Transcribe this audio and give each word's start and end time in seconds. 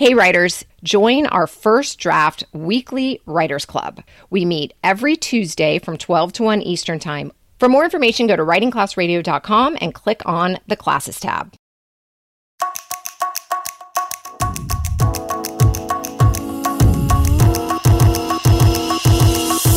Hey, 0.00 0.14
writers, 0.14 0.64
join 0.82 1.26
our 1.26 1.46
first 1.46 1.98
draft 1.98 2.42
weekly 2.54 3.20
writers 3.26 3.66
club. 3.66 4.02
We 4.30 4.46
meet 4.46 4.72
every 4.82 5.14
Tuesday 5.14 5.78
from 5.78 5.98
12 5.98 6.32
to 6.32 6.42
1 6.42 6.62
Eastern 6.62 6.98
Time. 6.98 7.32
For 7.58 7.68
more 7.68 7.84
information, 7.84 8.26
go 8.26 8.34
to 8.34 8.42
writingclassradio.com 8.42 9.76
and 9.78 9.92
click 9.92 10.22
on 10.24 10.56
the 10.66 10.76
classes 10.76 11.20
tab. 11.20 11.52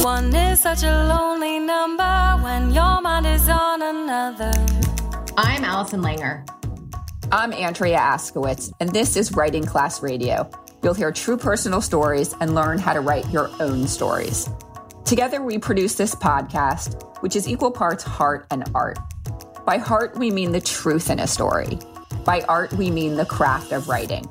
One 0.05 0.33
is 0.33 0.61
such 0.61 0.83
a 0.83 1.05
lonely 1.05 1.59
number 1.59 2.37
when 2.41 2.73
your 2.73 3.01
mind 3.01 3.27
is 3.27 3.49
on 3.49 3.81
another. 3.81 4.53
I'm 5.35 5.65
Allison 5.65 5.99
Langer. 5.99 6.47
I'm 7.33 7.51
Andrea 7.51 7.97
Askowitz, 7.97 8.71
and 8.79 8.91
this 8.93 9.17
is 9.17 9.31
Writing 9.31 9.65
Class 9.65 10.03
Radio. 10.03 10.47
You'll 10.83 10.93
hear 10.93 11.11
true 11.11 11.35
personal 11.35 11.81
stories 11.81 12.35
and 12.39 12.53
learn 12.53 12.77
how 12.77 12.93
to 12.93 12.99
write 12.99 13.27
your 13.31 13.49
own 13.59 13.87
stories. 13.87 14.47
Together, 15.03 15.41
we 15.41 15.57
produce 15.57 15.95
this 15.95 16.13
podcast, 16.13 17.21
which 17.23 17.35
is 17.35 17.47
equal 17.47 17.71
parts 17.71 18.03
heart 18.03 18.45
and 18.51 18.69
art. 18.75 18.99
By 19.65 19.79
heart, 19.79 20.15
we 20.15 20.29
mean 20.29 20.51
the 20.51 20.61
truth 20.61 21.09
in 21.09 21.19
a 21.19 21.25
story. 21.25 21.79
By 22.23 22.41
art, 22.41 22.71
we 22.73 22.91
mean 22.91 23.15
the 23.15 23.25
craft 23.25 23.71
of 23.71 23.89
writing. 23.89 24.29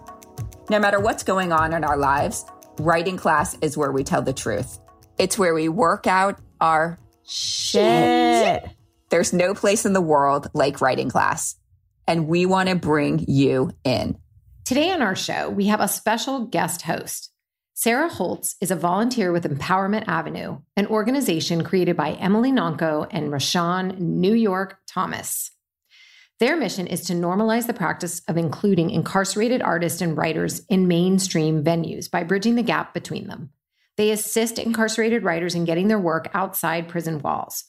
No 0.71 0.79
matter 0.79 1.01
what's 1.01 1.25
going 1.25 1.51
on 1.51 1.73
in 1.73 1.83
our 1.83 1.97
lives, 1.97 2.45
writing 2.79 3.17
class 3.17 3.59
is 3.63 3.77
where 3.77 3.91
we 3.91 4.05
tell 4.05 4.23
the 4.23 4.33
truth. 4.33 4.79
It's 5.19 5.37
where 5.37 5.55
we 5.55 5.69
work 5.69 6.07
out 6.07 6.39
our 6.61 7.01
shit. 7.27 8.63
There's 9.09 9.33
no 9.33 9.55
place 9.55 9.85
in 9.87 9.93
the 9.93 10.01
world 10.01 10.49
like 10.55 10.81
writing 10.81 11.11
class 11.11 11.57
and 12.07 12.29
we 12.29 12.47
want 12.47 12.69
to 12.69 12.75
bring 12.75 13.25
you 13.29 13.73
in. 13.85 14.19
Today 14.65 14.91
on 14.91 15.03
our 15.03 15.17
show, 15.17 15.51
we 15.51 15.67
have 15.67 15.81
a 15.81 15.89
special 15.89 16.47
guest 16.47 16.83
host. 16.83 17.31
Sarah 17.75 18.09
Holtz 18.09 18.55
is 18.61 18.71
a 18.71 18.77
volunteer 18.77 19.33
with 19.33 19.45
Empowerment 19.45 20.05
Avenue, 20.07 20.59
an 20.77 20.87
organization 20.87 21.65
created 21.65 21.97
by 21.97 22.13
Emily 22.13 22.53
Nonko 22.53 23.09
and 23.11 23.33
Rahsaan 23.33 23.99
New 23.99 24.35
York 24.35 24.79
Thomas. 24.87 25.51
Their 26.39 26.57
mission 26.57 26.87
is 26.87 27.03
to 27.03 27.13
normalize 27.13 27.67
the 27.67 27.75
practice 27.75 28.21
of 28.29 28.37
including 28.37 28.91
incarcerated 28.91 29.63
artists 29.63 30.01
and 30.01 30.17
writers 30.17 30.63
in 30.69 30.89
mainstream 30.89 31.65
venues 31.65 32.11
by 32.11 32.25
bridging 32.25 32.57
the 32.57 32.63
gap 32.63 32.95
between 32.95 33.29
them. 33.29 33.51
They 33.97 34.11
assist 34.11 34.59
incarcerated 34.59 35.23
writers 35.23 35.55
in 35.55 35.65
getting 35.65 35.89
their 35.89 35.99
work 35.99 36.31
outside 36.35 36.89
prison 36.89 37.21
walls 37.21 37.65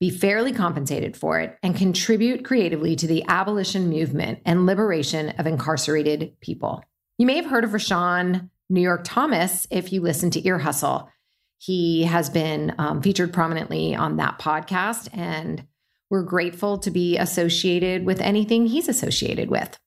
be 0.00 0.10
fairly 0.10 0.52
compensated 0.52 1.14
for 1.16 1.38
it, 1.38 1.58
and 1.62 1.76
contribute 1.76 2.44
creatively 2.44 2.96
to 2.96 3.06
the 3.06 3.22
abolition 3.28 3.90
movement 3.90 4.40
and 4.46 4.64
liberation 4.66 5.28
of 5.30 5.46
incarcerated 5.46 6.40
people. 6.40 6.82
You 7.18 7.26
may 7.26 7.36
have 7.36 7.46
heard 7.46 7.64
of 7.64 7.70
Rahsaan 7.70 8.48
New 8.70 8.80
York 8.80 9.02
Thomas 9.04 9.66
if 9.70 9.92
you 9.92 10.00
listen 10.00 10.30
to 10.30 10.46
Ear 10.46 10.58
Hustle. 10.58 11.10
He 11.58 12.04
has 12.04 12.30
been 12.30 12.74
um, 12.78 13.02
featured 13.02 13.34
prominently 13.34 13.94
on 13.94 14.16
that 14.16 14.38
podcast, 14.38 15.10
and 15.12 15.66
we're 16.08 16.22
grateful 16.22 16.78
to 16.78 16.90
be 16.90 17.18
associated 17.18 18.06
with 18.06 18.20
anything 18.22 18.66
he's 18.66 18.88
associated 18.88 19.50
with. 19.50 19.78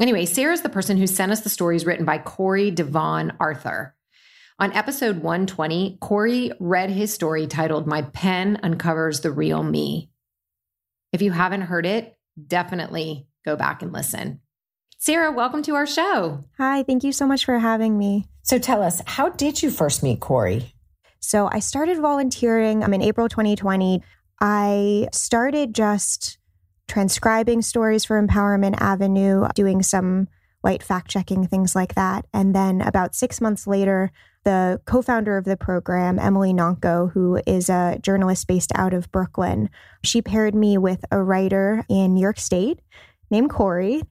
Anyway, 0.00 0.24
Sarah's 0.24 0.62
the 0.62 0.68
person 0.70 0.96
who 0.96 1.06
sent 1.06 1.30
us 1.30 1.42
the 1.42 1.50
stories 1.50 1.84
written 1.84 2.06
by 2.06 2.16
Corey 2.18 2.70
Devon 2.70 3.34
Arthur. 3.38 3.94
On 4.60 4.72
episode 4.72 5.16
120, 5.16 5.98
Corey 6.00 6.52
read 6.60 6.88
his 6.88 7.12
story 7.12 7.48
titled 7.48 7.88
My 7.88 8.02
Pen 8.02 8.60
Uncovers 8.62 9.20
the 9.20 9.32
Real 9.32 9.64
Me. 9.64 10.12
If 11.12 11.22
you 11.22 11.32
haven't 11.32 11.62
heard 11.62 11.84
it, 11.84 12.16
definitely 12.46 13.26
go 13.44 13.56
back 13.56 13.82
and 13.82 13.92
listen. 13.92 14.40
Sarah, 14.96 15.32
welcome 15.32 15.60
to 15.64 15.74
our 15.74 15.88
show. 15.88 16.44
Hi, 16.56 16.84
thank 16.84 17.02
you 17.02 17.10
so 17.10 17.26
much 17.26 17.44
for 17.44 17.58
having 17.58 17.98
me. 17.98 18.28
So 18.42 18.60
tell 18.60 18.80
us, 18.80 19.02
how 19.06 19.28
did 19.30 19.60
you 19.60 19.72
first 19.72 20.04
meet 20.04 20.20
Corey? 20.20 20.72
So 21.18 21.48
I 21.50 21.58
started 21.58 21.98
volunteering 21.98 22.84
I'm 22.84 22.94
in 22.94 23.02
April 23.02 23.28
2020. 23.28 24.04
I 24.40 25.08
started 25.10 25.74
just 25.74 26.38
transcribing 26.86 27.60
stories 27.60 28.04
for 28.04 28.22
Empowerment 28.22 28.80
Avenue, 28.80 29.48
doing 29.56 29.82
some 29.82 30.28
light 30.62 30.84
fact 30.84 31.10
checking, 31.10 31.48
things 31.48 31.74
like 31.74 31.96
that. 31.96 32.24
And 32.32 32.54
then 32.54 32.82
about 32.82 33.16
six 33.16 33.40
months 33.40 33.66
later, 33.66 34.12
the 34.44 34.80
co 34.84 35.02
founder 35.02 35.36
of 35.36 35.44
the 35.44 35.56
program, 35.56 36.18
Emily 36.18 36.52
Nonko, 36.52 37.10
who 37.12 37.40
is 37.46 37.68
a 37.68 37.98
journalist 38.00 38.46
based 38.46 38.70
out 38.74 38.94
of 38.94 39.10
Brooklyn, 39.10 39.70
she 40.02 40.22
paired 40.22 40.54
me 40.54 40.78
with 40.78 41.04
a 41.10 41.22
writer 41.22 41.84
in 41.88 42.14
New 42.14 42.20
York 42.20 42.38
State 42.38 42.80
named 43.30 43.50
Corey. 43.50 44.02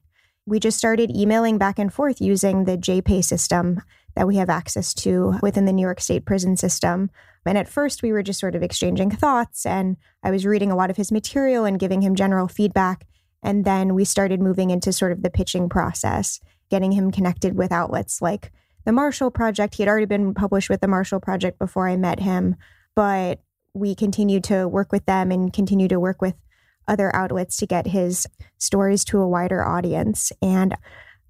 We 0.46 0.60
just 0.60 0.76
started 0.76 1.10
emailing 1.10 1.56
back 1.56 1.78
and 1.78 1.92
forth 1.92 2.20
using 2.20 2.64
the 2.64 2.76
JPay 2.76 3.24
system 3.24 3.80
that 4.14 4.26
we 4.26 4.36
have 4.36 4.50
access 4.50 4.92
to 4.94 5.34
within 5.42 5.64
the 5.64 5.72
New 5.72 5.82
York 5.82 6.00
State 6.00 6.24
prison 6.24 6.56
system. 6.56 7.10
And 7.46 7.58
at 7.58 7.68
first, 7.68 8.02
we 8.02 8.12
were 8.12 8.22
just 8.22 8.40
sort 8.40 8.54
of 8.54 8.62
exchanging 8.62 9.10
thoughts, 9.10 9.66
and 9.66 9.96
I 10.22 10.30
was 10.30 10.46
reading 10.46 10.70
a 10.70 10.76
lot 10.76 10.90
of 10.90 10.96
his 10.96 11.12
material 11.12 11.64
and 11.64 11.78
giving 11.78 12.02
him 12.02 12.14
general 12.14 12.48
feedback. 12.48 13.06
And 13.42 13.64
then 13.64 13.94
we 13.94 14.04
started 14.04 14.40
moving 14.40 14.70
into 14.70 14.92
sort 14.92 15.12
of 15.12 15.22
the 15.22 15.30
pitching 15.30 15.68
process, 15.68 16.40
getting 16.70 16.92
him 16.92 17.10
connected 17.10 17.54
with 17.56 17.70
outlets 17.70 18.22
like 18.22 18.50
the 18.84 18.92
Marshall 18.92 19.30
Project. 19.30 19.74
He 19.74 19.82
had 19.82 19.88
already 19.88 20.06
been 20.06 20.34
published 20.34 20.70
with 20.70 20.80
the 20.80 20.88
Marshall 20.88 21.20
Project 21.20 21.58
before 21.58 21.88
I 21.88 21.96
met 21.96 22.20
him, 22.20 22.56
but 22.94 23.40
we 23.74 23.94
continued 23.94 24.44
to 24.44 24.68
work 24.68 24.92
with 24.92 25.04
them 25.06 25.30
and 25.30 25.52
continue 25.52 25.88
to 25.88 26.00
work 26.00 26.22
with 26.22 26.34
other 26.86 27.14
outlets 27.14 27.56
to 27.56 27.66
get 27.66 27.86
his 27.86 28.26
stories 28.58 29.04
to 29.06 29.20
a 29.20 29.28
wider 29.28 29.64
audience. 29.64 30.32
And 30.42 30.76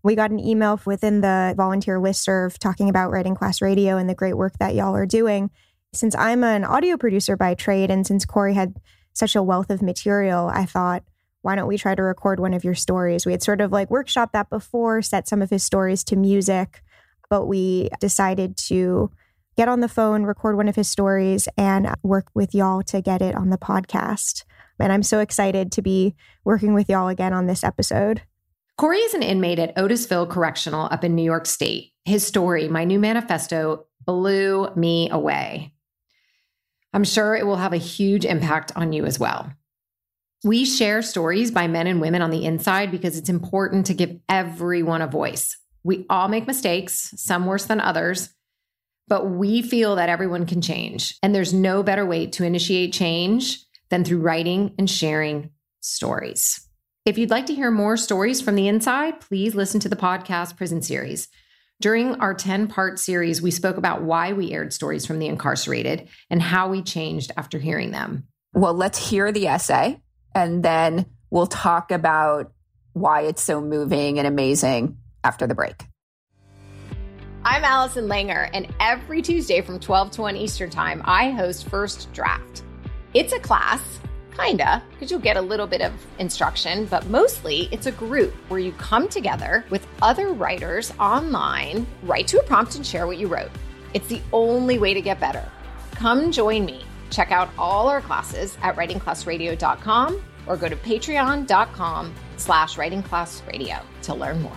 we 0.03 0.15
got 0.15 0.31
an 0.31 0.41
email 0.41 0.79
within 0.85 1.23
the 1.23 1.55
volunteer 1.57 1.99
listserv 1.99 2.59
talking 2.59 2.91
about 2.91 3.11
writing 3.11 3.35
class 3.35 3.63
radio 3.63 3.97
and 3.97 4.09
the 4.09 4.15
great 4.15 4.37
work 4.37 4.59
that 4.59 4.75
y'all 4.75 4.95
are 4.95 5.07
doing. 5.07 5.51
Since 5.95 6.15
I'm 6.17 6.45
an 6.45 6.65
audio 6.65 6.97
producer 6.97 7.37
by 7.37 7.55
trade, 7.55 7.91
and 7.91 8.07
since 8.07 8.25
Corey 8.25 8.55
had 8.55 8.77
such 9.15 9.37
a 9.37 9.43
wealth 9.43 9.71
of 9.71 9.81
material, 9.81 10.51
I 10.53 10.67
thought, 10.67 11.05
why 11.43 11.55
don't 11.55 11.69
we 11.69 11.79
try 11.79 11.95
to 11.95 12.03
record 12.03 12.41
one 12.41 12.53
of 12.53 12.65
your 12.65 12.75
stories? 12.75 13.25
We 13.25 13.33
had 13.33 13.43
sort 13.43 13.61
of 13.61 13.71
like 13.71 13.89
workshopped 13.89 14.33
that 14.33 14.51
before, 14.51 15.03
set 15.03 15.29
some 15.29 15.41
of 15.41 15.51
his 15.51 15.63
stories 15.63 16.03
to 16.05 16.17
music, 16.17 16.83
but 17.31 17.47
we 17.47 17.89
decided 18.01 18.57
to 18.69 19.11
get 19.57 19.69
on 19.69 19.81
the 19.81 19.89
phone, 19.89 20.25
record 20.25 20.57
one 20.57 20.69
of 20.69 20.77
his 20.77 20.91
stories, 20.91 21.49
and 21.57 21.95
work 22.03 22.27
with 22.35 22.55
y'all 22.55 22.83
to 22.83 23.01
get 23.01 23.23
it 23.23 23.35
on 23.35 23.51
the 23.51 23.59
podcast. 23.59 24.45
And 24.81 24.93
I'm 24.93 25.03
so 25.03 25.21
excited 25.21 25.71
to 25.73 25.83
be 25.83 26.15
working 26.45 26.75
with 26.75 26.89
y'all 26.89 27.09
again 27.09 27.33
on 27.33 27.47
this 27.47 27.63
episode. 27.63 28.23
Corey 28.77 28.99
is 28.99 29.15
an 29.15 29.23
inmate 29.23 29.61
at 29.61 29.77
Otisville 29.77 30.29
Correctional 30.29 30.89
up 30.91 31.05
in 31.05 31.15
New 31.15 31.23
York 31.23 31.47
State. 31.47 31.93
His 32.05 32.27
story, 32.27 32.69
My 32.69 32.85
New 32.85 32.99
Manifesto, 32.99 33.87
blew 34.05 34.69
me 34.75 35.09
away. 35.11 35.73
I'm 36.93 37.05
sure 37.05 37.35
it 37.35 37.47
will 37.47 37.57
have 37.57 37.73
a 37.73 37.79
huge 37.79 38.25
impact 38.25 38.73
on 38.77 38.93
you 38.93 39.05
as 39.05 39.19
well. 39.19 39.53
We 40.45 40.65
share 40.65 41.03
stories 41.03 41.51
by 41.51 41.69
men 41.69 41.87
and 41.87 42.01
women 42.01 42.21
on 42.21 42.31
the 42.31 42.45
inside 42.45 42.91
because 42.91 43.17
it's 43.17 43.29
important 43.29 43.87
to 43.87 43.95
give 43.95 44.19
everyone 44.29 45.03
a 45.03 45.07
voice. 45.07 45.57
We 45.85 46.07
all 46.09 46.29
make 46.29 46.47
mistakes, 46.47 47.13
some 47.17 47.47
worse 47.47 47.67
than 47.67 47.81
others, 47.81 48.31
but 49.07 49.27
we 49.27 49.63
feel 49.63 49.97
that 49.97 50.09
everyone 50.09 50.47
can 50.47 50.63
change. 50.63 51.17
And 51.23 51.35
there's 51.35 51.53
no 51.53 51.83
better 51.83 52.07
way 52.07 52.27
to 52.29 52.45
initiate 52.45 52.93
change 52.93 53.61
than 53.91 54.03
through 54.03 54.21
writing 54.21 54.75
and 54.79 54.89
sharing 54.89 55.51
stories. 55.81 56.67
If 57.05 57.19
you'd 57.19 57.31
like 57.31 57.47
to 57.47 57.55
hear 57.55 57.71
more 57.71 57.99
stories 57.99 58.41
from 58.41 58.55
the 58.55 58.67
inside, 58.67 59.21
please 59.21 59.55
listen 59.55 59.79
to 59.81 59.91
the 59.91 59.97
podcast 59.97 60.57
Prison 60.57 60.81
Series. 60.81 61.29
During 61.81 62.15
our 62.15 62.33
10 62.33 62.69
part 62.69 62.99
series, 62.99 63.43
we 63.43 63.51
spoke 63.51 63.77
about 63.77 64.03
why 64.03 64.33
we 64.33 64.53
aired 64.53 64.73
stories 64.73 65.05
from 65.05 65.19
the 65.19 65.27
incarcerated 65.27 66.09
and 66.31 66.41
how 66.41 66.69
we 66.69 66.83
changed 66.83 67.31
after 67.37 67.59
hearing 67.59 67.91
them. 67.91 68.27
Well, 68.55 68.73
let's 68.73 69.11
hear 69.11 69.33
the 69.33 69.49
essay 69.49 70.01
and 70.35 70.63
then 70.63 71.05
we'll 71.31 71.47
talk 71.47 71.91
about 71.91 72.53
why 72.95 73.23
it's 73.23 73.43
so 73.43 73.61
moving 73.61 74.19
and 74.19 74.27
amazing 74.27 74.97
after 75.25 75.47
the 75.47 75.55
break. 75.55 75.87
I'm 77.47 77.63
Allison 77.63 78.09
Langer, 78.09 78.49
and 78.55 78.73
every 78.81 79.21
Tuesday 79.21 79.61
from 79.61 79.79
12 79.79 80.13
to 80.13 80.23
1 80.23 80.37
Eastern 80.37 80.71
Time, 80.71 81.03
I 81.05 81.31
host 81.31 81.69
First 81.69 82.11
Draft. 82.15 82.63
It's 83.13 83.35
a 83.35 83.39
class, 83.39 84.01
kinda, 84.35 84.83
because 84.91 85.11
you'll 85.11 85.21
get 85.21 85.37
a 85.37 85.43
little 85.43 85.67
bit 85.67 85.83
of 85.83 85.93
instruction, 86.19 86.87
but 86.87 87.07
mostly 87.09 87.69
it's 87.71 87.87
a 87.87 87.93
group 87.93 88.33
where 88.49 88.61
you 88.61 88.73
come 88.73 89.09
together 89.09 89.63
with 89.69 89.87
other 90.01 90.33
writers 90.33 90.91
online, 90.99 91.87
write 92.05 92.27
to 92.29 92.41
a 92.41 92.43
prompt, 92.45 92.77
and 92.77 92.87
share 92.87 93.07
what 93.07 93.19
you 93.19 93.29
wrote. 93.29 93.51
It's 93.93 94.09
the 94.09 94.23
only 94.33 94.79
way 94.79 94.95
to 94.95 95.03
get 95.03 95.21
better. 95.21 95.47
Come 95.93 96.33
join 96.33 96.65
me. 96.65 96.83
Check 97.11 97.31
out 97.31 97.51
all 97.59 97.89
our 97.89 98.01
classes 98.01 98.57
at 98.63 98.75
writingclassradio.com 98.75 100.25
or 100.47 100.57
go 100.57 100.69
to 100.69 100.77
patreon.com 100.77 102.15
slash 102.39 102.77
writingclassradio 102.77 103.83
to 104.03 104.15
learn 104.15 104.41
more. 104.41 104.57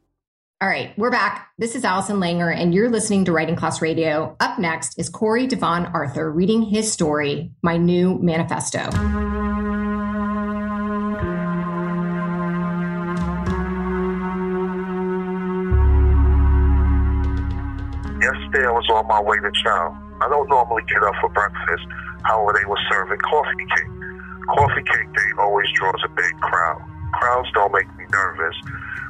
All 0.61 0.67
right, 0.67 0.95
we're 0.95 1.09
back. 1.09 1.49
This 1.57 1.75
is 1.75 1.83
Allison 1.83 2.17
Langer, 2.17 2.55
and 2.55 2.71
you're 2.71 2.87
listening 2.87 3.25
to 3.25 3.31
Writing 3.31 3.55
Class 3.55 3.81
Radio. 3.81 4.35
Up 4.39 4.59
next 4.59 4.93
is 4.99 5.09
Corey 5.09 5.47
Devon 5.47 5.87
Arthur 5.87 6.31
reading 6.31 6.61
his 6.61 6.91
story, 6.91 7.49
My 7.63 7.77
New 7.77 8.19
Manifesto. 8.19 8.77
Yesterday 18.21 18.61
I 18.61 18.71
was 18.71 18.87
on 18.93 19.07
my 19.07 19.19
way 19.19 19.37
to 19.37 19.51
chow. 19.63 19.97
I 20.21 20.29
don't 20.29 20.47
normally 20.47 20.83
get 20.87 21.01
up 21.01 21.15
for 21.21 21.29
breakfast. 21.29 21.87
However, 22.21 22.55
they 22.59 22.65
were 22.69 22.77
serving 22.91 23.17
coffee 23.17 23.65
cake. 23.75 24.45
Coffee 24.45 24.83
cake 24.83 25.11
day 25.11 25.31
always 25.39 25.65
draws 25.73 26.03
a 26.05 26.09
big 26.09 26.39
crowd. 26.39 26.87
Crowds 27.13 27.49
don't 27.55 27.73
make 27.73 27.87
me 27.97 28.05
nervous. 28.11 28.55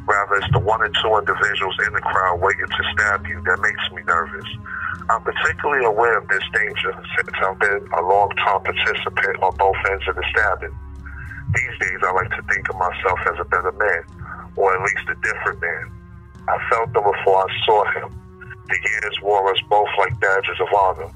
Rather, 0.07 0.35
it's 0.35 0.51
the 0.51 0.59
one 0.59 0.81
or 0.81 0.89
two 0.89 1.13
individuals 1.17 1.77
in 1.85 1.93
the 1.93 2.01
crowd 2.01 2.41
waiting 2.41 2.65
to 2.65 2.83
stab 2.93 3.25
you 3.27 3.41
that 3.45 3.59
makes 3.61 3.85
me 3.93 4.01
nervous. 4.03 4.49
I'm 5.09 5.21
particularly 5.21 5.85
aware 5.85 6.17
of 6.17 6.27
this 6.27 6.43
danger 6.53 6.93
since 7.15 7.37
I've 7.41 7.59
been 7.59 7.87
a 7.97 8.01
long-time 8.01 8.63
participant 8.63 9.43
on 9.43 9.55
both 9.57 9.77
ends 9.89 10.07
of 10.07 10.15
the 10.15 10.25
stabbing. 10.31 10.75
These 11.53 11.75
days, 11.79 11.99
I 12.01 12.11
like 12.13 12.31
to 12.31 12.43
think 12.53 12.69
of 12.69 12.75
myself 12.77 13.19
as 13.27 13.39
a 13.39 13.45
better 13.45 13.71
man, 13.73 14.03
or 14.55 14.73
at 14.73 14.81
least 14.81 15.09
a 15.11 15.15
different 15.21 15.61
man. 15.61 15.91
I 16.47 16.57
felt 16.69 16.93
them 16.93 17.03
before 17.03 17.43
I 17.43 17.65
saw 17.65 17.85
him. 17.91 18.09
The 18.67 18.79
years 18.79 19.15
wore 19.21 19.51
us 19.51 19.59
both 19.69 19.89
like 19.97 20.19
badges 20.19 20.59
of 20.59 20.67
honor. 20.73 21.11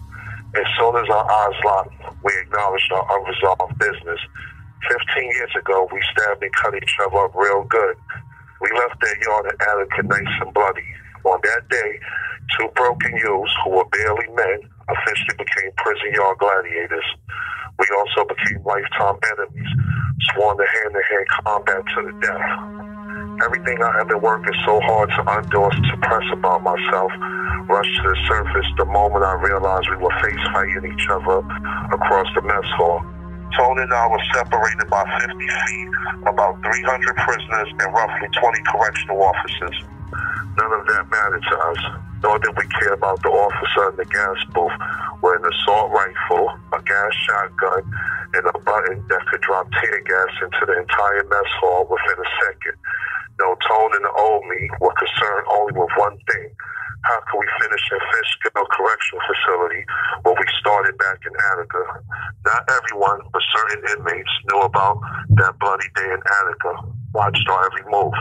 As 0.55 0.67
soon 0.77 0.95
as 0.95 1.09
our 1.09 1.25
eyes 1.31 1.59
locked, 1.63 1.95
we 2.23 2.31
acknowledged 2.41 2.91
our 2.91 3.05
unresolved 3.17 3.79
business. 3.79 4.19
Fifteen 4.87 5.31
years 5.31 5.51
ago, 5.57 5.87
we 5.91 6.01
stabbed 6.11 6.43
and 6.43 6.53
cut 6.53 6.75
each 6.75 6.95
other 7.01 7.17
up 7.17 7.33
real 7.33 7.63
good. 7.63 7.97
We 8.65 8.73
left 8.81 8.97
that 8.97 9.17
yard 9.21 9.45
in 9.45 9.57
Attica 9.61 10.01
nice 10.09 10.35
and 10.41 10.49
bloody. 10.49 10.89
On 11.21 11.37
that 11.37 11.69
day, 11.69 11.99
two 12.57 12.65
broken 12.73 13.13
youths 13.13 13.53
who 13.61 13.77
were 13.77 13.85
barely 13.93 14.25
men 14.33 14.57
officially 14.89 15.37
became 15.37 15.69
prison 15.77 16.09
yard 16.17 16.41
gladiators. 16.41 17.05
We 17.77 17.85
also 17.93 18.25
became 18.25 18.65
lifetime 18.65 19.21
enemies, 19.21 19.69
sworn 20.33 20.57
to 20.57 20.65
hand-to-hand 20.65 21.27
combat 21.45 21.83
to 21.93 21.99
the 22.09 22.13
death. 22.25 23.45
Everything 23.45 23.77
I 23.85 24.01
had 24.01 24.07
been 24.09 24.21
working 24.25 24.57
so 24.65 24.81
hard 24.81 25.13
to 25.13 25.21
undo 25.21 25.69
or 25.69 25.73
suppress 25.93 26.25
about 26.33 26.65
myself 26.65 27.13
rushed 27.69 27.95
to 28.01 28.09
the 28.09 28.17
surface 28.25 28.69
the 28.81 28.85
moment 28.85 29.25
I 29.25 29.37
realized 29.45 29.93
we 29.93 30.01
were 30.01 30.15
face 30.25 30.41
fighting 30.49 30.89
each 30.89 31.05
other 31.05 31.45
across 31.93 32.25
the 32.33 32.41
mess 32.41 32.65
hall. 32.81 33.05
Tone 33.57 33.79
and 33.79 33.93
I 33.93 34.07
were 34.07 34.19
separated 34.33 34.89
by 34.89 35.03
50 35.19 35.31
feet, 35.39 35.89
about 36.27 36.59
300 36.59 37.15
prisoners 37.15 37.69
and 37.79 37.93
roughly 37.93 38.27
20 38.35 38.59
correctional 38.67 39.23
officers. 39.23 39.75
None 40.59 40.71
of 40.71 40.83
that 40.87 41.07
mattered 41.11 41.43
to 41.43 41.55
us, 41.71 41.81
nor 42.23 42.39
did 42.39 42.55
we 42.57 42.67
care 42.79 42.93
about 42.93 43.21
the 43.23 43.31
officer 43.31 43.91
in 43.91 43.95
the 43.95 44.07
gas 44.11 44.39
booth 44.51 44.75
with 45.23 45.39
an 45.39 45.47
assault 45.47 45.91
rifle, 45.91 46.51
a 46.75 46.79
gas 46.83 47.11
shotgun, 47.27 47.83
and 48.35 48.43
a 48.43 48.59
button 48.59 49.03
that 49.07 49.23
could 49.31 49.41
drop 49.41 49.71
tear 49.79 50.03
gas 50.03 50.31
into 50.43 50.63
the 50.67 50.75
entire 50.79 51.23
mess 51.23 51.51
hall 51.63 51.87
within 51.87 52.19
a 52.19 52.29
second. 52.43 52.75
No, 53.39 53.55
Tone 53.67 53.91
and 53.95 54.03
the 54.03 54.13
old 54.19 54.43
me 54.47 54.69
were 54.79 54.95
concerned 54.95 55.47
only 55.51 55.73
with 55.79 55.91
one 55.95 56.17
thing. 56.27 56.51
How 57.05 57.21
can 57.29 57.37
we 57.37 57.45
finish 57.61 57.85
in 57.93 58.01
Fishkill 58.01 58.65
Correctional 58.73 59.21
Facility 59.29 59.85
where 60.25 60.33
we 60.33 60.47
started 60.57 60.97
back 60.97 61.21
in 61.21 61.33
Attica? 61.53 62.01
Not 62.49 62.65
everyone, 62.65 63.21
but 63.29 63.45
certain 63.53 63.81
inmates 63.93 64.33
knew 64.49 64.65
about 64.65 64.97
that 65.37 65.53
bloody 65.61 65.85
day 65.93 66.09
in 66.09 66.17
Attica, 66.17 66.73
watched 67.13 67.45
our 67.45 67.69
every 67.69 67.85
move. 67.93 68.17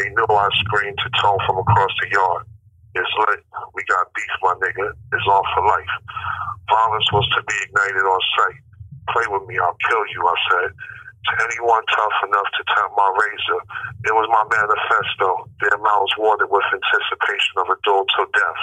They 0.00 0.08
knew 0.08 0.24
I 0.24 0.48
screamed 0.64 0.96
to 1.04 1.10
Tone 1.20 1.36
from 1.44 1.58
across 1.60 1.92
the 2.00 2.08
yard. 2.08 2.48
It's 2.96 3.12
lit. 3.28 3.44
We 3.74 3.84
got 3.84 4.08
beef, 4.16 4.34
my 4.40 4.56
nigga. 4.56 4.88
It's 5.12 5.28
on 5.28 5.44
for 5.52 5.68
life. 5.68 5.94
Violence 6.72 7.12
was 7.12 7.28
to 7.36 7.44
be 7.44 7.56
ignited 7.68 8.08
on 8.08 8.20
sight. 8.40 8.60
Play 9.12 9.26
with 9.28 9.44
me, 9.48 9.60
I'll 9.60 9.76
kill 9.84 10.04
you, 10.16 10.20
I 10.24 10.36
said. 10.48 10.70
To 11.26 11.32
anyone 11.42 11.82
tough 11.90 12.18
enough 12.30 12.50
to 12.56 12.62
tempt 12.72 12.94
my 12.94 13.10
razor, 13.10 13.60
it 14.06 14.14
was 14.14 14.30
my 14.30 14.44
manifesto. 14.48 15.50
Their 15.60 15.76
mouths 15.82 16.14
watered 16.14 16.48
with 16.48 16.62
anticipation 16.70 17.58
of 17.58 17.66
a 17.74 17.76
duel 17.82 18.06
to 18.06 18.22
death. 18.32 18.62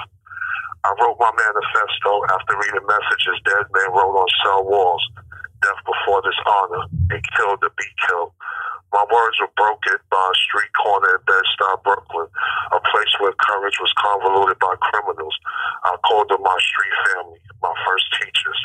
I 0.87 0.95
wrote 0.95 1.19
my 1.19 1.33
manifesto 1.35 2.11
after 2.31 2.55
reading 2.55 2.87
messages 2.87 3.43
dead 3.43 3.67
men 3.75 3.91
wrote 3.91 4.17
on 4.17 4.29
cell 4.41 4.63
walls. 4.63 5.03
Death 5.61 5.81
before 5.83 6.23
dishonor, 6.23 6.87
and 7.11 7.25
killed 7.35 7.59
to 7.59 7.69
be 7.75 7.89
killed. 8.07 8.31
My 8.93 9.03
words 9.03 9.37
were 9.43 9.51
broken 9.59 9.99
by 10.07 10.23
a 10.23 10.35
street 10.47 10.71
corner 10.79 11.19
in 11.19 11.25
Bed-Stuy, 11.27 11.75
Brooklyn, 11.83 12.29
a 12.71 12.79
place 12.79 13.13
where 13.19 13.35
courage 13.35 13.75
was 13.83 13.91
convoluted 13.99 14.57
by 14.63 14.79
criminals. 14.79 15.35
I 15.83 15.97
called 16.07 16.31
them 16.31 16.41
my 16.41 16.55
street 16.63 16.95
family, 17.11 17.41
my 17.59 17.73
first 17.83 18.07
teachers. 18.15 18.59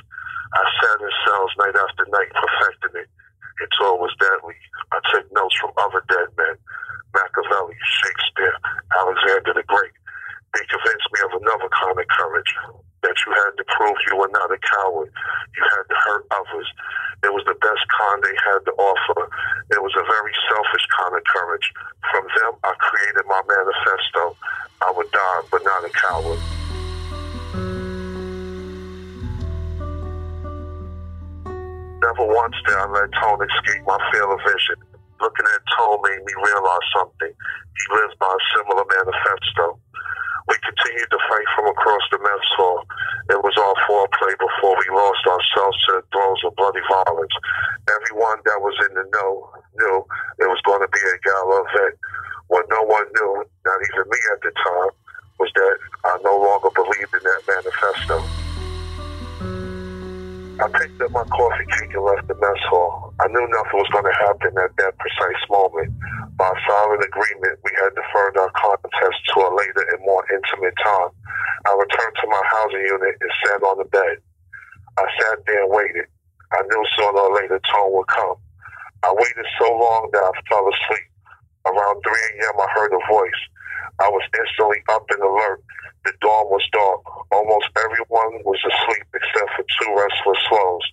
I 0.55 0.63
sat 0.79 1.03
in 1.03 1.13
cells 1.27 1.53
night 1.59 1.77
after 1.77 2.05
night, 2.15 2.31
perfecting 2.37 3.03
it 3.03 3.11
until 3.59 3.95
it 3.97 4.01
was 4.01 4.15
deadly. 4.21 4.55
Nothing 64.23 64.55
was 64.55 64.55
going 64.55 64.69
to 64.69 64.69
happen 64.69 64.71
at 64.71 64.77
that 64.77 64.99
precise 64.99 65.43
moment. 65.51 65.93
By 66.37 66.53
silent 66.69 67.05
agreement, 67.05 67.59
we 67.65 67.73
had 67.77 67.95
deferred 67.95 68.37
our 68.37 68.51
contest 68.57 69.19
to 69.35 69.41
a 69.41 69.51
later 69.57 69.85
and 69.93 70.01
more 70.05 70.25
intimate 70.33 70.75
time. 70.83 71.11
I 71.67 71.73
returned 71.77 72.17
to 72.21 72.29
my 72.29 72.43
housing 72.49 72.87
unit 72.87 73.17
and 73.21 73.33
sat 73.45 73.63
on 73.63 73.79
the 73.79 73.85
bed. 73.85 74.17
I 74.99 75.05
sat 75.21 75.39
there 75.47 75.65
and 75.65 75.73
waited. 75.73 76.07
I 76.53 76.63
knew 76.63 76.85
sooner 76.97 77.21
or 77.21 77.35
later 77.37 77.61
Tone 77.71 77.93
would 77.93 78.09
come. 78.09 78.37
I 79.05 79.13
waited 79.13 79.47
so 79.59 79.69
long 79.71 80.11
that 80.13 80.25
I 80.25 80.33
fell 80.49 80.67
asleep. 80.69 81.09
Around 81.67 82.03
3 82.03 82.13
a.m., 82.13 82.61
I 82.61 82.69
heard 82.75 82.93
a 82.93 83.03
voice. 83.13 83.43
I 84.01 84.09
was 84.09 84.25
instantly 84.33 84.81
up 84.91 85.05
and 85.11 85.23
alert. 85.23 85.63
The 86.05 86.13
dawn 86.21 86.49
was 86.49 86.65
dark. 86.73 87.05
Almost 87.33 87.69
everyone 87.77 88.41
was 88.49 88.61
asleep 88.65 89.07
except 89.15 89.51
for 89.57 89.65
two 89.69 89.91
restless 89.93 90.41
souls, 90.49 90.85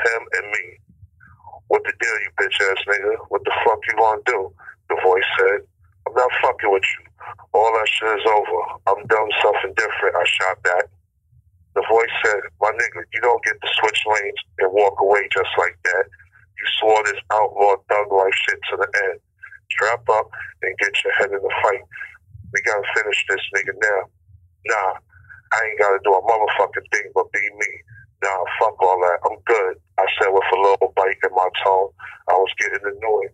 him 0.00 0.22
and 0.40 0.46
me. 0.50 0.80
What 1.68 1.84
the 1.84 1.92
deal, 2.00 2.16
you 2.24 2.30
bitch 2.38 2.58
ass 2.72 2.82
nigga? 2.88 3.26
What 3.28 3.44
the 3.44 3.52
fuck 3.64 3.80
you 3.90 3.94
gonna 3.98 4.22
do? 4.24 4.54
The 4.88 4.96
voice 5.04 5.30
said. 5.38 5.60
I'm 6.06 6.14
not 6.14 6.30
fucking 6.40 6.70
with 6.70 6.86
you. 6.86 7.02
All 7.52 7.72
that 7.74 7.88
shit 7.90 8.20
is 8.22 8.26
over. 8.30 8.60
I'm 8.86 9.02
done 9.10 9.30
something 9.42 9.74
different. 9.74 10.14
I 10.14 10.24
shot 10.24 10.62
back. 10.62 10.86
The 11.74 11.82
voice 11.90 12.14
said, 12.24 12.40
My 12.62 12.70
nigga, 12.70 13.02
you 13.12 13.20
don't 13.20 13.44
get 13.44 13.58
to 13.60 13.68
switch 13.82 14.00
lanes 14.06 14.40
and 14.62 14.72
walk 14.72 14.94
away 15.02 15.26
just 15.34 15.50
like 15.58 15.76
that. 15.90 16.04
You 16.06 16.66
swore 16.78 17.02
this 17.04 17.20
outlaw 17.34 17.76
thug 17.90 18.12
life 18.14 18.34
shit 18.46 18.60
to 18.70 18.76
the 18.78 18.88
end. 19.10 19.18
Strap 19.72 20.08
up 20.08 20.30
and 20.62 20.78
get 20.78 20.94
your 21.04 21.12
head 21.14 21.34
in 21.34 21.42
the 21.42 21.54
fight. 21.66 21.82
We 22.54 22.62
gotta 22.62 22.86
finish 22.94 23.26
this 23.28 23.42
nigga 23.58 23.74
now. 23.74 24.02
Nah, 24.70 24.92
I 25.52 25.58
ain't 25.66 25.80
gotta 25.82 25.98
do 26.04 26.14
a 26.14 26.22
motherfucking 26.22 26.86
thing 26.94 27.10
but 27.14 27.32
be 27.32 27.42
me. 27.58 27.72
Nah, 28.22 28.44
fuck 28.58 28.80
all 28.80 28.98
that. 29.02 29.18
I'm 29.28 29.38
good. 29.44 29.76
I 29.98 30.06
said 30.16 30.32
with 30.32 30.44
a 30.52 30.60
little 30.60 30.92
bite 30.96 31.20
in 31.24 31.32
my 31.34 31.48
tone. 31.64 31.88
I 32.36 32.44
was 32.44 32.52
getting 32.60 32.84
annoyed. 32.84 33.32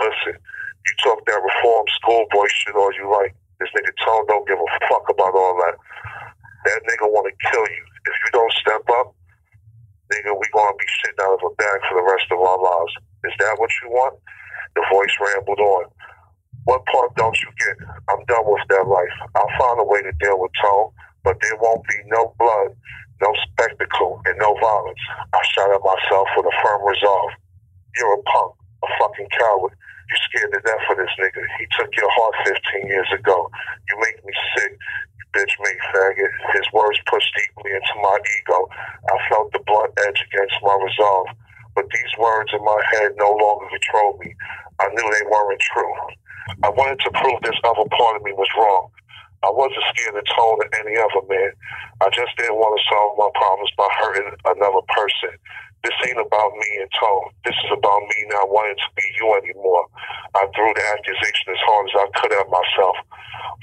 Listen, 0.00 0.40
you 0.40 0.92
talk 1.04 1.20
that 1.28 1.36
reform 1.36 1.84
schoolboy 2.00 2.48
shit 2.48 2.72
all 2.72 2.88
you 2.96 3.12
like. 3.12 3.36
This 3.60 3.68
nigga 3.76 3.92
Tone 4.00 4.24
don't 4.24 4.48
give 4.48 4.56
a 4.56 4.70
fuck 4.88 5.04
about 5.12 5.36
all 5.36 5.52
that. 5.60 5.76
That 6.64 6.80
nigga 6.88 7.04
want 7.12 7.28
to 7.28 7.36
kill 7.52 7.66
you. 7.68 7.84
If 8.08 8.16
you 8.24 8.28
don't 8.32 8.56
step 8.56 8.80
up, 9.04 9.12
nigga, 10.08 10.32
we 10.32 10.48
gonna 10.48 10.80
be 10.80 10.88
sitting 11.04 11.20
out 11.20 11.36
of 11.36 11.44
a 11.44 11.52
bag 11.60 11.78
for 11.92 12.00
the 12.00 12.08
rest 12.08 12.24
of 12.32 12.40
our 12.40 12.56
lives. 12.56 12.92
Is 13.28 13.36
that 13.36 13.60
what 13.60 13.68
you 13.84 13.92
want? 13.92 14.16
The 14.72 14.84
voice 14.88 15.12
rambled 15.20 15.60
on. 15.60 15.84
What 16.64 16.80
part 16.88 17.12
don't 17.20 17.36
you 17.44 17.52
get? 17.60 17.76
I'm 18.08 18.24
done 18.24 18.48
with 18.48 18.64
that 18.72 18.88
life. 18.88 19.16
I'll 19.36 19.56
find 19.60 19.76
a 19.76 19.84
way 19.84 20.00
to 20.00 20.12
deal 20.24 20.40
with 20.40 20.56
Tone, 20.64 20.88
but 21.20 21.36
there 21.44 21.60
won't 21.60 21.84
be 21.84 22.00
no 22.08 22.32
blood, 22.40 22.72
no 23.20 23.28
spectacle, 23.52 24.24
and 24.24 24.40
no 24.40 24.56
violence. 24.56 25.04
I 25.36 25.40
shot 25.52 25.68
at 25.68 25.84
myself 25.84 26.28
with 26.40 26.48
a 26.48 26.56
firm 26.64 26.80
resolve. 26.88 27.32
You're 27.96 28.14
a 28.14 28.22
punk, 28.22 28.54
a 28.84 28.88
fucking 28.98 29.30
coward. 29.38 29.74
You 30.10 30.16
scared 30.30 30.52
to 30.54 30.60
death 30.66 30.82
for 30.86 30.96
this 30.98 31.10
nigga. 31.18 31.42
He 31.58 31.66
took 31.78 31.90
your 31.94 32.10
heart 32.10 32.34
15 32.46 32.86
years 32.86 33.10
ago. 33.14 33.50
You 33.88 33.94
make 34.00 34.18
me 34.26 34.32
sick. 34.56 34.72
You 34.74 35.24
bitch 35.34 35.54
me, 35.62 35.72
faggot. 35.94 36.32
His 36.54 36.66
words 36.72 36.98
pushed 37.06 37.30
deeply 37.34 37.70
into 37.70 37.94
my 38.02 38.18
ego. 38.18 38.58
I 39.10 39.16
felt 39.30 39.52
the 39.52 39.62
blunt 39.66 39.94
edge 40.06 40.20
against 40.26 40.58
my 40.62 40.74
resolve. 40.82 41.28
But 41.74 41.86
these 41.90 42.12
words 42.18 42.50
in 42.52 42.62
my 42.64 42.80
head 42.92 43.14
no 43.18 43.30
longer 43.30 43.66
controlled 43.70 44.18
me. 44.18 44.34
I 44.80 44.88
knew 44.90 45.06
they 45.06 45.26
weren't 45.30 45.60
true. 45.60 45.94
I 46.66 46.70
wanted 46.70 46.98
to 47.06 47.10
prove 47.14 47.38
this 47.42 47.60
other 47.62 47.86
part 47.94 48.16
of 48.18 48.22
me 48.22 48.32
was 48.34 48.50
wrong. 48.58 48.90
I 49.42 49.48
wasn't 49.48 49.86
scared 49.94 50.18
to 50.18 50.24
Tone 50.36 50.58
to 50.60 50.66
any 50.82 50.98
other 51.00 51.24
man. 51.24 51.52
I 52.02 52.10
just 52.12 52.36
didn't 52.36 52.60
want 52.60 52.76
to 52.76 52.82
solve 52.92 53.16
my 53.16 53.30
problems 53.32 53.72
by 53.78 53.88
hurting 53.96 54.28
another 54.44 54.84
person. 54.92 55.32
This 55.80 55.96
ain't 56.04 56.20
about 56.20 56.52
me 56.52 56.68
and 56.84 56.92
Tone. 57.00 57.32
This 57.48 57.56
is 57.56 57.72
about 57.72 58.02
me 58.04 58.18
not 58.28 58.52
wanting 58.52 58.76
to 58.76 58.90
be 58.92 59.06
you 59.16 59.32
anymore. 59.32 59.88
I 60.36 60.44
threw 60.52 60.68
the 60.76 60.84
accusation 60.92 61.56
as 61.56 61.62
hard 61.64 61.84
as 61.88 61.96
I 62.04 62.06
could 62.20 62.32
at 62.36 62.52
myself. 62.52 62.96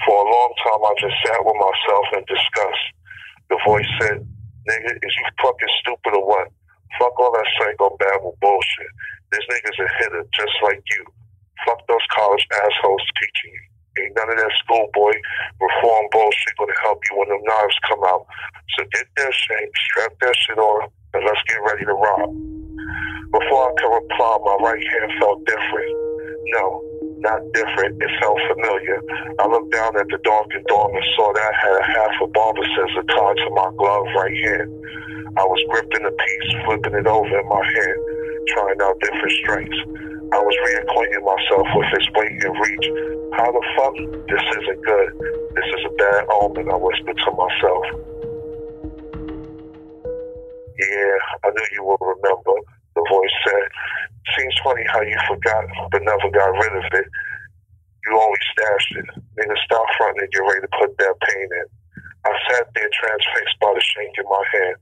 For 0.02 0.16
a 0.18 0.26
long 0.26 0.50
time, 0.66 0.82
I 0.82 0.92
just 0.98 1.18
sat 1.22 1.40
with 1.46 1.58
myself 1.62 2.04
and 2.18 2.24
discussed. 2.26 2.86
The 3.54 3.58
voice 3.62 3.90
said, 4.02 4.18
nigga, 4.66 4.92
is 4.98 5.14
you 5.14 5.26
fucking 5.38 5.74
stupid 5.78 6.18
or 6.18 6.26
what? 6.26 6.50
Fuck 6.98 7.14
all 7.22 7.30
that 7.30 7.46
psycho 7.54 7.94
babble 8.02 8.34
bullshit. 8.42 8.92
This 9.30 9.46
nigga's 9.46 9.78
a 9.78 9.88
hitter, 10.02 10.26
just 10.34 10.56
like 10.66 10.82
you. 10.98 11.06
Fuck 11.66 11.86
those 11.86 12.06
college 12.10 12.46
assholes 12.50 13.06
teaching 13.14 13.54
you. 13.54 13.64
Ain't 14.02 14.16
none 14.16 14.30
of 14.30 14.38
that 14.38 14.52
schoolboy 14.64 15.14
reform 15.60 16.06
bullshit 16.10 16.56
gonna 16.58 16.74
help 16.82 16.98
you 17.10 17.18
when 17.18 17.28
them 17.28 17.42
knives 17.42 17.78
come 17.86 18.02
out. 18.04 18.26
So 18.76 18.84
get 18.92 19.06
that 19.16 19.32
shit, 19.34 19.70
strap 19.90 20.12
that 20.20 20.34
shit 20.36 20.58
on, 20.58 20.88
and 21.18 21.26
let's 21.26 21.42
get 21.50 21.58
ready 21.66 21.82
to 21.82 21.94
rob. 21.98 22.30
Before 23.34 23.62
I 23.66 23.72
could 23.74 23.90
reply, 23.90 24.32
my 24.46 24.56
right 24.70 24.84
hand 24.86 25.10
felt 25.18 25.42
different. 25.50 25.90
No, 26.54 26.64
not 27.26 27.42
different. 27.58 27.98
It 27.98 28.12
felt 28.22 28.38
familiar. 28.54 29.02
I 29.42 29.50
looked 29.50 29.74
down 29.74 29.98
at 29.98 30.06
the 30.14 30.22
darkened 30.22 30.64
dorm 30.70 30.94
and 30.94 31.06
saw 31.18 31.34
that 31.34 31.42
I 31.42 31.54
had 31.58 31.74
a 31.74 31.86
half 31.90 32.14
a 32.22 32.26
barber 32.30 32.62
scissor 32.62 33.02
tied 33.02 33.36
to 33.42 33.50
my 33.50 33.68
glove 33.74 34.06
right 34.14 34.38
hand. 34.46 34.70
I 35.36 35.44
was 35.44 35.60
gripping 35.74 36.06
the 36.06 36.14
piece, 36.14 36.50
flipping 36.64 36.94
it 36.94 37.06
over 37.10 37.34
in 37.34 37.48
my 37.50 37.62
hand, 37.66 37.98
trying 38.54 38.78
out 38.80 38.94
different 39.02 39.34
strengths. 39.42 39.80
I 40.30 40.38
was 40.38 40.56
reacquainting 40.62 41.24
myself 41.26 41.66
with 41.74 41.90
its 41.98 42.08
weight 42.14 42.38
and 42.46 42.54
reach. 42.62 42.86
How 43.34 43.50
the 43.50 43.64
fuck? 43.74 43.94
This 44.30 44.44
isn't 44.54 44.80
good. 44.86 45.08
This 45.58 45.68
is 45.74 45.82
a 45.82 45.92
bad 45.98 46.22
omen, 46.30 46.70
I 46.70 46.78
whispered 46.78 47.18
to 47.18 47.30
myself. 47.34 48.17
Yeah, 50.78 51.14
I 51.42 51.50
knew 51.50 51.68
you 51.74 51.82
would 51.84 51.98
remember, 51.98 52.54
the 52.94 53.02
voice 53.10 53.36
said. 53.42 53.66
Seems 54.38 54.54
funny 54.62 54.84
how 54.86 55.02
you 55.02 55.18
forgot, 55.26 55.64
but 55.90 56.02
never 56.06 56.30
got 56.30 56.54
rid 56.54 56.74
of 56.78 56.86
it. 56.92 57.08
You 58.06 58.14
always 58.14 58.44
stashed 58.54 58.94
it. 59.02 59.08
Nigga, 59.34 59.56
stop 59.66 59.86
fronting 59.98 60.28
get 60.30 60.46
ready 60.46 60.62
to 60.62 60.72
put 60.78 60.94
that 60.98 61.14
pain 61.26 61.48
in. 61.50 61.66
I 62.26 62.32
sat 62.50 62.66
there 62.74 62.90
transfixed 62.92 63.58
by 63.58 63.72
the 63.74 63.82
shank 63.82 64.14
in 64.18 64.26
my 64.28 64.44
hand. 64.52 64.76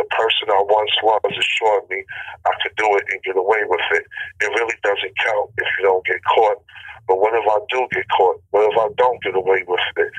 The 0.00 0.06
person 0.16 0.50
I 0.50 0.62
once 0.66 0.94
was 1.02 1.34
assured 1.34 1.90
me 1.90 2.02
I 2.46 2.52
could 2.62 2.74
do 2.78 2.88
it 2.96 3.04
and 3.10 3.22
get 3.22 3.36
away 3.36 3.62
with 3.66 3.86
it. 3.92 4.04
It 4.42 4.50
really 4.50 4.78
doesn't 4.82 5.18
count 5.18 5.50
if 5.58 5.68
you 5.78 5.82
don't 5.86 6.06
get 6.06 6.22
caught. 6.24 6.62
But 7.06 7.18
what 7.18 7.34
if 7.34 7.46
I 7.46 7.58
do 7.70 7.86
get 7.92 8.06
caught? 8.16 8.42
What 8.50 8.66
if 8.70 8.78
I 8.78 8.88
don't 8.96 9.22
get 9.22 9.34
away 9.34 9.62
with 9.66 9.86
it? 9.98 10.12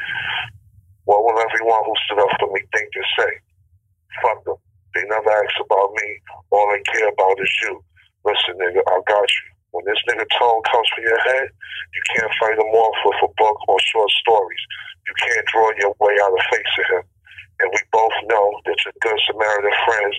What 1.05 1.24
will 1.24 1.39
everyone 1.39 1.84
who 1.84 1.96
stood 2.05 2.19
up 2.19 2.31
for 2.39 2.51
me 2.51 2.62
think 2.72 2.91
and 2.96 3.10
say? 3.17 3.31
Fuck 4.22 4.46
them. 4.46 4.60
They 4.96 5.03
never 5.08 5.32
ask 5.32 5.56
about 5.60 5.91
me. 5.96 6.08
All 6.51 6.67
they 6.72 6.84
care 6.88 7.10
about 7.10 7.39
is 7.39 7.53
you. 7.63 7.84
Listen, 8.25 8.60
nigga, 8.60 8.82
I 8.84 8.98
got 9.08 9.27
you. 9.27 9.46
When 9.72 9.84
this 9.86 10.00
nigga 10.08 10.25
tone 10.39 10.62
comes 10.67 10.89
for 10.96 11.03
your 11.03 11.20
head, 11.20 11.48
you 11.94 12.01
can't 12.15 12.34
fight 12.39 12.58
him 12.58 12.72
off 12.72 12.98
with 13.06 13.29
a 13.29 13.32
book 13.38 13.58
or 13.67 13.77
short 13.94 14.12
stories. 14.24 14.63
You 15.08 15.13
can't 15.20 15.48
draw 15.48 15.67
your 15.79 15.94
way 16.00 16.15
out 16.24 16.34
of 16.34 16.44
facing 16.51 16.88
him. 16.98 17.03
And 17.60 17.70
we 17.74 17.82
both 17.91 18.17
know 18.29 18.46
that 18.65 18.77
your 18.86 18.96
good 19.01 19.20
Samaritan 19.27 19.75
friends 19.86 20.15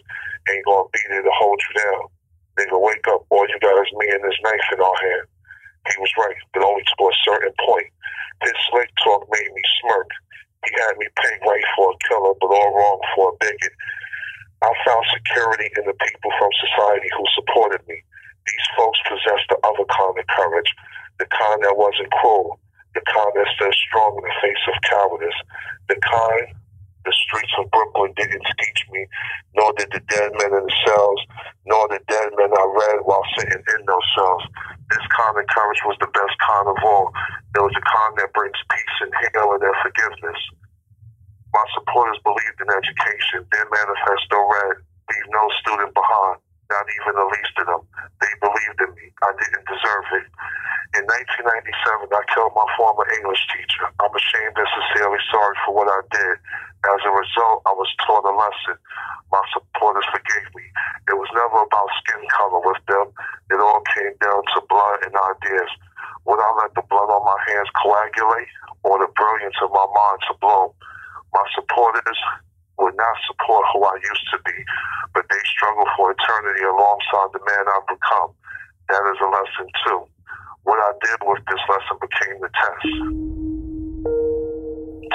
ain't 0.51 0.67
gonna 0.67 0.91
be 0.93 1.03
there 1.09 1.23
to 1.23 1.35
hold 1.39 1.59
you 1.59 1.73
down. 1.81 2.03
Nigga, 2.59 2.79
wake 2.81 3.07
up. 3.09 3.23
All 3.31 3.47
you 3.47 3.59
got 3.63 3.79
is 3.79 3.93
me 3.95 4.07
and 4.11 4.25
this 4.25 4.39
knife 4.43 4.69
in 4.75 4.81
our 4.83 4.99
hand. 4.99 5.27
He 5.87 5.95
was 6.03 6.13
right, 6.19 6.37
but 6.53 6.67
only 6.67 6.83
to 6.83 7.05
a 7.07 7.21
certain 7.25 7.55
point. 7.65 7.89
His 8.43 8.57
slick 8.71 8.91
talk 9.05 9.27
made 9.31 9.51
me 9.55 9.63
smirk. 9.81 10.11
He 10.67 10.71
had 10.75 10.99
me 10.99 11.07
peg 11.17 11.39
right 11.47 11.67
for 11.77 11.95
a 11.95 11.99
killer, 12.09 12.35
but 12.41 12.51
all 12.51 12.75
wrong 12.75 13.01
for 13.15 13.31
a 13.31 13.37
bigot. 13.39 13.75
I 14.63 14.71
found 14.85 15.05
security 15.15 15.71
in 15.79 15.87
the 15.87 15.95
people 15.95 16.31
from 16.39 16.51
society 16.59 17.09
who 17.15 17.25
supported 17.35 17.83
me. 17.87 18.03
These 18.47 18.67
folks 18.77 18.99
possessed 19.07 19.47
the 19.51 19.61
other 19.63 19.87
kind 19.87 20.19
of 20.19 20.27
courage, 20.35 20.71
the 21.19 21.27
kind 21.31 21.63
that 21.63 21.77
wasn't 21.77 22.11
cruel, 22.19 22.59
the 22.95 23.03
kind 23.07 23.33
that 23.39 23.49
stood 23.55 23.75
strong 23.87 24.19
in 24.19 24.25
the 24.27 24.37
face 24.43 24.65
of 24.67 24.77
cowardice, 24.89 25.41
the 25.89 25.99
kind 26.03 26.59
the 27.09 27.15
streets 27.25 27.55
of 27.57 27.71
Brooklyn 27.73 28.13
didn't 28.21 28.45
teach 28.61 28.85
me, 28.93 29.07
nor 29.57 29.73
did 29.81 29.89
the 29.97 30.05
dead 30.13 30.29
men 30.37 30.53
in 30.53 30.65
the 30.67 30.77
cells, 30.85 31.21
nor 31.65 31.89
the 31.89 32.01
dead 32.05 32.29
men 32.37 32.53
I 32.53 32.65
read 32.69 33.01
while 33.09 33.25
sitting 33.39 33.65
in 33.65 33.81
those 33.89 34.09
cells. 34.13 34.45
This 34.93 35.07
kind 35.17 35.33
of 35.41 35.47
courage 35.49 35.81
was 35.89 35.97
the 36.05 36.13
best 36.13 36.37
kind 36.45 36.69
of 36.69 36.77
all. 36.85 37.09
It 37.57 37.65
was 37.65 37.73
a 37.73 37.85
kind 37.85 38.13
that 38.21 38.37
brings 38.37 38.61
peace 38.69 38.97
and 39.01 39.13
healing 39.25 39.65
and 39.65 39.79
forgiveness. 39.81 40.41
My 41.55 41.65
supporters 41.73 42.21
believed 42.25 42.59
in 42.61 42.69
education. 42.69 43.47
Their 43.53 43.69
manifesto 43.73 44.37
read, 44.37 44.77
leave 45.09 45.29
no 45.33 45.45
student 45.65 45.93
behind, 45.97 46.39
not 46.69 46.87
even 47.01 47.13
the 47.17 47.29
least 47.33 47.55
of 47.61 47.67
them. 47.67 47.83
They 48.21 48.33
believed 48.45 48.79
in 48.85 48.91
me. 48.93 49.07
I 49.25 49.33
didn't 49.33 49.65
deserve 49.65 50.07
it. 50.21 50.27
In 50.97 51.05
1997, 51.05 52.09
I 52.13 52.23
killed 52.33 52.53
my 52.57 52.69
former 52.77 53.05
English 53.21 53.41
teacher. 53.53 53.85
I'm 54.01 54.13
ashamed 54.13 54.57
and 54.57 54.71
sincerely 54.73 55.21
sorry 55.33 55.57
for 55.65 55.73
what 55.77 55.89
I 55.89 56.01
did. 56.13 56.37
As 56.89 57.01
a 57.05 57.13
result, 57.13 57.65
I 57.69 57.75
was 57.77 57.91
taught 58.05 58.25
a 58.25 58.33
lesson. 58.33 58.77
My 59.33 59.43
supporters 59.53 60.09
forgave 60.09 60.49
me. 60.57 60.65
It 61.13 61.17
was 61.17 61.29
never 61.37 61.61
about 61.61 61.93
skin 62.01 62.25
color 62.33 62.61
with 62.65 62.81
them. 62.89 63.13
It 63.53 63.61
all 63.61 63.85
came 63.97 64.17
down 64.21 64.41
to 64.57 64.65
blood 64.69 65.05
and 65.05 65.13
ideas. 65.17 65.73
Would 66.25 66.41
I 66.41 66.51
let 66.65 66.73
the 66.77 66.85
blood 66.89 67.09
on 67.13 67.25
my 67.25 67.41
hands 67.53 67.69
coagulate 67.81 68.53
or 68.85 69.01
the 69.01 69.13
brilliance 69.13 69.57
of 69.61 69.73
my 69.73 69.87
mind 69.89 70.21
to 70.29 70.35
blow? 70.41 70.73
My 71.33 71.45
supporters 71.55 72.19
would 72.79 72.97
not 72.97 73.17
support 73.27 73.65
who 73.75 73.85
I 73.85 73.97
used 73.99 74.27
to 74.33 74.39
be, 74.47 74.57
but 75.15 75.27
they 75.29 75.43
struggle 75.57 75.87
for 75.97 76.15
eternity 76.15 76.65
alongside 76.65 77.31
the 77.35 77.43
man 77.43 77.65
I've 77.69 77.89
become. 77.91 78.31
That 78.89 79.03
is 79.13 79.19
a 79.21 79.29
lesson 79.29 79.67
too. 79.85 80.01
What 80.65 80.79
I 80.81 80.93
did 81.03 81.19
with 81.27 81.43
this 81.49 81.63
lesson 81.69 81.97
became 82.01 82.37
the 82.41 82.53
test. 82.55 82.89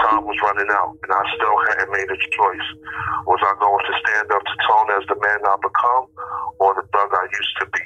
Time 0.04 0.26
was 0.28 0.38
running 0.44 0.70
out, 0.74 0.98
and 1.00 1.12
I 1.14 1.24
still 1.38 1.58
hadn't 1.70 1.92
made 1.94 2.10
a 2.10 2.20
choice. 2.20 2.68
Was 3.30 3.40
I 3.40 3.54
going 3.62 3.84
to 3.86 3.94
stand 4.04 4.28
up 4.34 4.44
to 4.44 4.56
Tone 4.68 4.90
as 5.00 5.06
the 5.08 5.18
man 5.22 5.40
I've 5.48 5.62
become, 5.62 6.06
or 6.60 6.76
the 6.76 6.86
thug 6.92 7.10
I 7.14 7.26
used 7.30 7.56
to 7.62 7.66
be? 7.72 7.86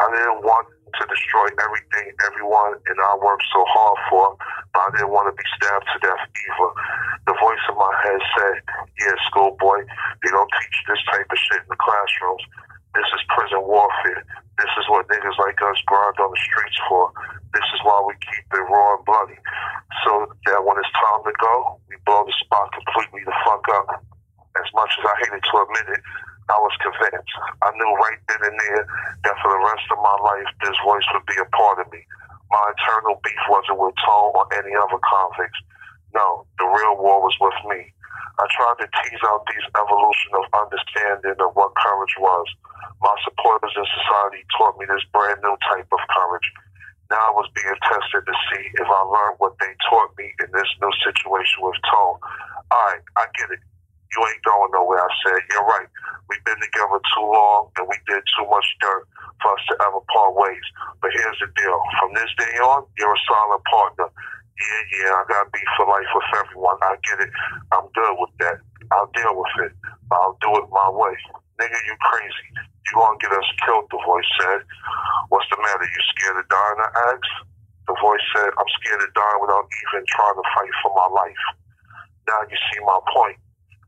I 0.00 0.06
didn't 0.10 0.42
want 0.42 0.66
to 1.00 1.02
destroy 1.08 1.48
everything 1.60 2.12
everyone 2.26 2.76
and 2.86 2.98
I 3.00 3.12
worked 3.20 3.46
so 3.52 3.64
hard 3.68 3.98
for, 4.08 4.26
but 4.72 4.80
I 4.80 4.88
didn't 4.96 5.12
want 5.12 5.30
to 5.30 5.36
be 5.36 5.46
stabbed 5.56 5.88
to 5.92 5.98
death 6.04 6.24
either. 6.24 6.70
The 7.28 7.34
voice 7.38 7.64
in 7.68 7.76
my 7.76 7.94
head 8.04 8.20
said, 8.36 8.56
yeah, 9.00 9.16
schoolboy, 9.30 9.84
they 10.22 10.30
don't 10.30 10.50
teach 10.60 10.78
this 10.88 11.02
type 11.10 11.28
of 11.28 11.38
shit 11.38 11.62
in 11.64 11.70
the 11.70 11.80
classrooms. 11.80 12.44
This 12.92 13.08
is 13.16 13.22
prison 13.32 13.62
warfare. 13.64 14.20
This 14.60 14.72
is 14.76 14.84
what 14.92 15.08
niggas 15.08 15.38
like 15.40 15.56
us 15.64 15.80
grind 15.88 16.18
on 16.20 16.28
the 16.28 16.40
streets 16.44 16.78
for. 16.88 17.08
This 17.56 17.64
is 17.72 17.80
why 17.84 17.96
we 18.04 18.12
keep 18.20 18.44
it 18.52 18.64
raw 18.68 18.96
and 19.00 19.04
bloody. 19.08 19.38
So 20.04 20.28
that 20.48 20.60
when 20.60 20.76
it's 20.76 20.92
time 20.92 21.24
to 21.24 21.32
go, 21.40 21.80
we 21.88 21.96
blow 22.04 22.24
the 22.24 22.36
spot 22.44 22.68
completely 22.72 23.24
the 23.24 23.36
fuck 23.44 23.64
up. 23.80 24.04
As 24.60 24.68
much 24.76 24.92
as 25.00 25.04
I 25.08 25.14
hated 25.24 25.40
to 25.40 25.54
admit 25.64 25.88
it, 25.96 26.02
I 26.50 26.58
was 26.58 26.74
convinced. 26.82 27.34
I 27.62 27.70
knew 27.74 27.92
right 28.02 28.20
then 28.26 28.42
and 28.42 28.58
there 28.58 28.84
that 29.24 29.36
for 29.38 29.50
the 29.54 29.62
rest 29.62 29.86
of 29.94 30.02
my 30.02 30.16
life, 30.26 30.50
this 30.62 30.76
voice 30.82 31.06
would 31.14 31.26
be 31.26 31.38
a 31.38 31.48
part 31.54 31.78
of 31.78 31.86
me. 31.94 32.02
My 32.50 32.64
eternal 32.74 33.20
beef 33.22 33.42
wasn't 33.48 33.78
with 33.78 33.96
Tone 34.02 34.34
or 34.34 34.46
any 34.52 34.74
other 34.74 35.00
convicts. 35.00 35.60
No, 36.12 36.44
the 36.58 36.68
real 36.68 37.00
war 37.00 37.22
was 37.24 37.36
with 37.40 37.56
me. 37.70 37.88
I 38.36 38.44
tried 38.52 38.84
to 38.84 38.88
tease 38.90 39.24
out 39.24 39.46
these 39.48 39.66
evolution 39.76 40.32
of 40.36 40.44
understanding 40.52 41.38
of 41.40 41.56
what 41.56 41.72
courage 41.78 42.16
was. 42.20 42.48
My 43.00 43.14
supporters 43.24 43.72
in 43.76 43.86
society 43.88 44.44
taught 44.58 44.76
me 44.76 44.84
this 44.84 45.04
brand 45.12 45.40
new 45.40 45.56
type 45.68 45.88
of 45.88 46.02
courage. 46.10 46.48
Now 47.08 47.20
I 47.28 47.32
was 47.32 47.48
being 47.56 47.76
tested 47.86 48.24
to 48.24 48.34
see 48.50 48.64
if 48.76 48.88
I 48.88 49.02
learned 49.04 49.36
what 49.40 49.56
they 49.60 49.72
taught 49.88 50.12
me 50.16 50.32
in 50.44 50.48
this 50.52 50.68
new 50.80 50.92
situation 51.04 51.60
with 51.60 51.76
Tone. 51.88 52.18
All 52.72 52.84
right, 52.88 53.04
I 53.16 53.24
get 53.36 53.52
it. 53.52 53.60
You 54.12 54.18
ain't 54.28 54.44
going 54.44 54.70
nowhere. 54.76 55.00
I 55.00 55.12
said, 55.24 55.40
You're 55.50 55.64
right. 55.64 55.88
We've 56.28 56.44
been 56.44 56.60
together 56.60 57.00
too 57.12 57.26
long 57.26 57.72
and 57.76 57.88
we 57.88 57.96
did 58.08 58.22
too 58.36 58.46
much 58.48 58.64
dirt 58.80 59.04
for 59.40 59.52
us 59.52 59.64
to 59.68 59.74
ever 59.84 60.00
part 60.12 60.32
ways. 60.36 60.66
But 61.00 61.12
here's 61.12 61.40
the 61.40 61.48
deal. 61.56 61.78
From 62.00 62.14
this 62.14 62.30
day 62.38 62.56
on, 62.60 62.84
you're 62.96 63.12
a 63.12 63.24
solid 63.28 63.62
partner. 63.68 64.08
Yeah, 64.08 64.82
yeah, 64.96 65.12
I 65.16 65.22
got 65.28 65.52
beef 65.52 65.66
for 65.76 65.88
life 65.88 66.08
with 66.14 66.28
everyone. 66.38 66.78
I 66.84 66.96
get 67.02 67.24
it. 67.24 67.32
I'm 67.72 67.88
good 67.92 68.14
with 68.20 68.32
that. 68.44 68.60
I'll 68.92 69.10
deal 69.16 69.34
with 69.34 69.54
it. 69.66 69.72
I'll 70.12 70.36
do 70.40 70.50
it 70.60 70.68
my 70.70 70.88
way. 70.92 71.16
Nigga, 71.58 71.78
you 71.88 71.96
crazy. 72.00 72.48
You 72.88 73.00
gonna 73.00 73.18
get 73.18 73.32
us 73.32 73.48
killed, 73.64 73.88
the 73.90 74.00
voice 74.04 74.28
said. 74.40 74.60
What's 75.32 75.48
the 75.48 75.56
matter? 75.56 75.88
You 75.88 76.00
scared 76.12 76.36
of 76.36 76.46
dying? 76.48 76.80
I 76.84 76.90
asked. 77.16 77.36
The 77.88 77.96
voice 77.98 78.24
said, 78.36 78.52
I'm 78.54 78.70
scared 78.78 79.02
of 79.02 79.10
dying 79.12 79.40
without 79.42 79.66
even 79.66 80.06
trying 80.06 80.36
to 80.38 80.46
fight 80.54 80.74
for 80.84 80.92
my 80.94 81.08
life. 81.10 81.44
Now 82.28 82.40
you 82.46 82.56
see 82.70 82.80
my 82.86 83.00
point. 83.10 83.38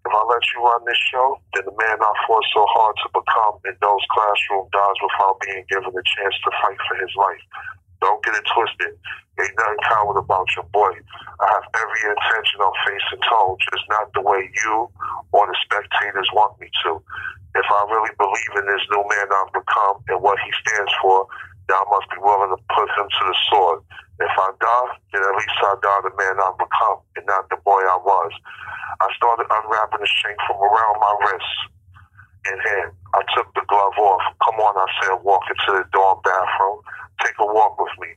If 0.05 0.13
I 0.13 0.23
let 0.29 0.45
you 0.53 0.61
run 0.61 0.85
this 0.85 1.01
show, 1.09 1.41
then 1.57 1.65
the 1.65 1.77
man 1.81 1.97
I 1.97 2.13
fought 2.29 2.45
so 2.53 2.65
hard 2.69 2.95
to 3.01 3.09
become 3.17 3.57
in 3.65 3.77
those 3.81 4.05
classroom 4.13 4.69
dies 4.69 5.01
without 5.01 5.41
being 5.41 5.65
given 5.73 5.97
a 5.97 6.05
chance 6.05 6.37
to 6.45 6.51
fight 6.61 6.77
for 6.85 6.97
his 7.01 7.13
life. 7.17 7.41
Don't 8.05 8.21
get 8.21 8.37
it 8.37 8.45
twisted. 8.53 9.01
Ain't 9.41 9.57
nothing 9.57 9.81
coward 9.89 10.21
about 10.21 10.47
your 10.55 10.69
boy. 10.77 10.93
I 11.41 11.47
have 11.57 11.67
every 11.73 12.03
intention 12.05 12.61
of 12.61 12.73
facing 12.85 13.25
Tone, 13.25 13.57
just 13.73 13.89
not 13.89 14.13
the 14.13 14.21
way 14.21 14.45
you 14.45 14.93
or 15.33 15.49
the 15.49 15.57
spectators 15.65 16.29
want 16.37 16.61
me 16.61 16.69
to. 16.85 17.01
If 17.57 17.67
I 17.67 17.81
really 17.89 18.13
believe 18.21 18.53
in 18.61 18.67
this 18.69 18.85
new 18.93 19.03
man 19.09 19.27
I've 19.33 19.57
become 19.57 20.05
and 20.13 20.21
what 20.21 20.37
he 20.45 20.53
stands 20.61 20.93
for, 21.01 21.27
I 21.73 21.85
must 21.89 22.09
be 22.13 22.21
willing 22.21 22.53
to 22.53 22.61
put 22.75 22.89
him 22.99 23.07
to 23.09 23.23
the 23.25 23.37
sword. 23.49 23.81
If 24.21 24.31
I 24.31 24.49
die, 24.61 24.91
then 25.13 25.23
at 25.25 25.35
least 25.35 25.59
I 25.65 25.75
die 25.81 26.03
the 26.05 26.15
man 26.15 26.37
I've 26.39 26.61
become 26.61 27.03
and 27.17 27.27
not 27.27 27.49
the 27.51 27.59
boy 27.65 27.83
I 27.83 27.99
was. 27.99 28.33
I 29.01 29.09
started 29.17 29.49
unwrapping 29.51 30.01
the 30.01 30.11
shank 30.23 30.39
from 30.47 30.61
around 30.61 30.97
my 31.01 31.13
wrist 31.25 31.53
in 32.53 32.59
hand. 32.61 32.91
I 33.17 33.23
took 33.35 33.49
the 33.55 33.65
glove 33.67 33.97
off. 33.99 34.25
Come 34.45 34.61
on, 34.61 34.77
I 34.77 34.87
said, 35.03 35.25
walk 35.25 35.43
into 35.49 35.81
the 35.81 35.85
dorm 35.91 36.21
bathroom. 36.23 36.79
Take 37.23 37.39
a 37.41 37.47
walk 37.47 37.79
with 37.81 37.95
me. 38.03 38.11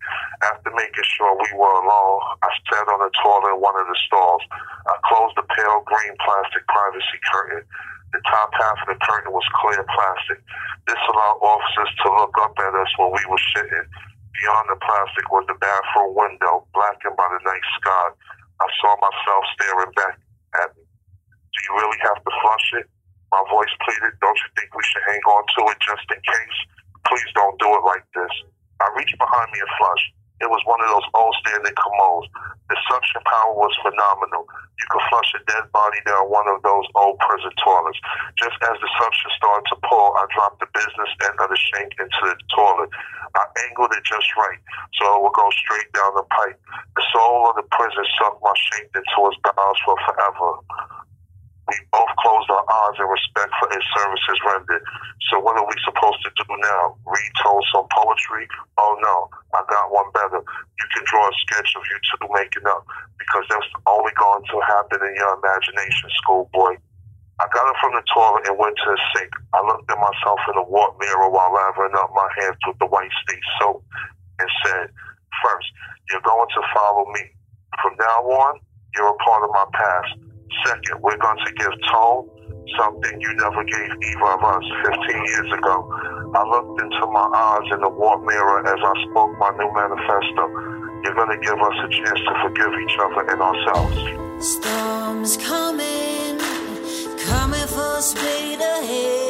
After 0.43 0.73
making 0.73 1.07
sure 1.15 1.31
we 1.37 1.51
were 1.55 1.75
alone, 1.81 2.19
I 2.43 2.49
sat 2.67 2.85
on 2.89 2.99
the 2.99 3.13
toilet 3.23 3.55
in 3.55 3.61
one 3.61 3.77
of 3.79 3.87
the 3.87 3.97
stalls. 4.05 4.41
I 4.89 4.93
closed 5.05 5.37
the 5.37 5.45
pale 5.47 5.81
green 5.85 6.13
plastic 6.21 6.65
privacy 6.67 7.19
curtain. 7.31 7.63
The 8.15 8.21
top 8.23 8.49
half 8.55 8.77
of 8.83 8.87
the 8.87 8.99
curtain 9.03 9.35
was 9.35 9.43
clear 9.59 9.83
plastic. 9.83 10.39
This 10.87 11.01
allowed 11.11 11.43
officers 11.43 11.91
to 12.03 12.07
look 12.15 12.35
up 12.39 12.55
at 12.55 12.73
us 12.73 12.91
when 12.95 13.11
we 13.11 13.23
were 13.27 13.43
sitting. 13.51 13.85
Beyond 14.37 14.65
the 14.69 14.79
plastic 14.79 15.25
was 15.33 15.43
the 15.49 15.57
bathroom 15.59 16.13
window, 16.15 16.63
blackened 16.71 17.17
by 17.17 17.27
the 17.27 17.41
night 17.43 17.67
sky. 17.81 18.07
I 18.63 18.67
saw 18.79 18.95
myself 19.01 19.43
staring 19.59 19.93
back 19.97 20.15
at 20.63 20.69
me. 20.77 20.85
Do 20.85 21.57
you 21.67 21.73
really 21.77 21.99
have 22.05 22.21
to 22.21 22.31
flush 22.41 22.67
it? 22.79 22.87
My 23.33 23.43
voice 23.51 23.73
pleaded, 23.83 24.15
Don't 24.23 24.39
you 24.39 24.49
think 24.55 24.71
we 24.71 24.83
should 24.87 25.03
hang 25.03 25.21
on 25.27 25.43
to 25.57 25.61
it 25.73 25.79
just 25.83 26.05
in 26.07 26.21
case? 26.23 26.57
Please 27.11 27.29
don't 27.35 27.59
do 27.59 27.67
it 27.75 27.83
like 27.83 28.05
this. 28.15 28.33
I 28.79 28.87
reached 28.95 29.17
behind 29.19 29.51
me 29.51 29.59
and 29.59 29.73
flushed. 29.75 30.11
It 30.39 30.49
was 30.49 30.61
one 30.69 30.81
of 30.83 30.89
those 30.93 31.07
old 31.17 31.35
standing 31.41 31.73
commodes. 31.73 32.29
The 32.69 32.77
suction 32.91 33.21
power 33.25 33.53
was 33.55 33.73
phenomenal. 33.81 34.45
You 34.77 34.85
could 34.91 35.05
flush 35.09 35.31
a 35.33 35.41
dead 35.49 35.65
body 35.71 35.97
down 36.05 36.29
one 36.29 36.45
of 36.51 36.61
those 36.61 36.85
old 36.93 37.17
prison 37.19 37.51
toilets. 37.63 37.99
Just 38.37 38.59
as 38.61 38.75
the 38.77 38.89
suction 38.99 39.31
started 39.39 39.65
to 39.73 39.77
pull, 39.87 40.13
I 40.19 40.27
dropped 40.35 40.59
the 40.61 40.69
business 40.75 41.11
end 41.25 41.39
of 41.39 41.49
the 41.49 41.57
shank 41.57 41.95
into 41.97 42.21
the 42.27 42.37
toilet. 42.53 42.91
I 43.33 43.45
angled 43.69 43.93
it 43.95 44.03
just 44.05 44.29
right 44.37 44.59
so 44.99 45.03
it 45.17 45.21
would 45.23 45.35
go 45.37 45.49
straight 45.51 45.91
down 45.93 46.15
the 46.15 46.25
pipe. 46.29 46.59
The 46.95 47.05
soul 47.13 47.49
of 47.49 47.55
the 47.55 47.67
prison 47.69 48.05
sucked 48.17 48.41
my 48.41 48.53
shank 48.55 48.89
into 48.95 49.17
its 49.29 49.39
bowels 49.43 49.79
for 49.85 49.95
forever. 50.05 50.49
We 51.67 51.75
both 51.91 52.11
closed 52.23 52.49
our 52.49 52.63
eyes 52.63 52.97
in 52.99 53.07
respect 53.11 53.51
for 53.59 53.67
his 53.75 53.83
services 53.91 54.39
rendered. 54.47 54.83
So 55.29 55.43
what 55.43 55.59
are 55.59 55.67
we 55.67 55.75
supposed 55.83 56.23
to 56.23 56.31
do 56.31 56.47
now? 56.63 56.95
Read 57.03 57.27
some 57.73 57.87
poetry? 57.91 58.47
Oh 58.77 58.95
no, 58.99 59.15
I 59.53 59.63
got 59.67 59.91
one 59.91 60.09
better. 60.13 60.39
You 60.39 60.87
can 60.95 61.03
draw 61.05 61.27
a 61.27 61.33
sketch 61.45 61.69
of 61.75 61.83
you 61.83 61.97
two 62.07 62.27
making 62.33 62.67
up 62.67 62.85
because 63.19 63.43
that's 63.49 63.67
only 63.85 64.11
going 64.15 64.43
to 64.47 64.57
happen 64.65 64.99
in 65.03 65.13
your 65.15 65.35
imagination, 65.37 66.09
schoolboy. 66.23 66.79
I 67.39 67.45
got 67.53 67.69
up 67.69 67.77
from 67.77 67.93
the 67.93 68.01
toilet 68.09 68.49
and 68.49 68.57
went 68.57 68.75
to 68.81 68.87
the 68.89 68.99
sink. 69.13 69.29
I 69.53 69.61
looked 69.61 69.91
at 69.91 69.99
myself 70.01 70.39
in 70.49 70.55
the 70.57 70.65
warped 70.65 70.97
mirror 70.97 71.29
while 71.29 71.53
lathering 71.53 71.93
up 71.93 72.09
my 72.15 72.27
hands 72.41 72.57
with 72.65 72.79
the 72.79 72.89
white 72.89 73.13
state 73.27 73.45
soap 73.61 73.85
and 74.39 74.49
said, 74.65 74.89
First, 75.45 75.69
you're 76.09 76.25
going 76.25 76.49
to 76.49 76.61
follow 76.73 77.05
me. 77.13 77.29
From 77.81 77.93
now 77.99 78.25
on, 78.25 78.59
you're 78.95 79.13
a 79.13 79.19
part 79.21 79.43
of 79.43 79.51
my 79.53 79.65
past. 79.73 80.17
Second, 80.65 81.01
we're 81.01 81.17
going 81.17 81.37
to 81.45 81.51
give 81.53 81.73
Tone 81.91 82.29
something 82.77 83.21
you 83.21 83.33
never 83.35 83.63
gave 83.63 83.89
either 83.89 84.29
of 84.35 84.43
us 84.43 84.63
15 84.85 85.25
years 85.25 85.51
ago. 85.53 85.87
I 86.35 86.43
looked 86.43 86.81
into 86.81 87.07
my 87.07 87.27
eyes 87.33 87.67
in 87.71 87.79
the 87.81 87.89
warped 87.89 88.25
mirror 88.25 88.59
as 88.67 88.79
I 88.79 88.93
spoke 89.09 89.31
my 89.39 89.51
new 89.55 89.71
manifesto. 89.71 90.43
You're 91.03 91.15
going 91.15 91.31
to 91.31 91.41
give 91.41 91.59
us 91.59 91.77
a 91.83 91.89
chance 91.89 92.19
to 92.19 92.33
forgive 92.43 92.73
each 92.83 92.97
other 92.99 93.23
and 93.31 93.41
ourselves. 93.41 93.97
Storms 94.45 95.37
coming, 95.37 96.37
coming 97.25 97.67
full 97.67 98.01
speed 98.01 98.59
ahead. 98.59 99.26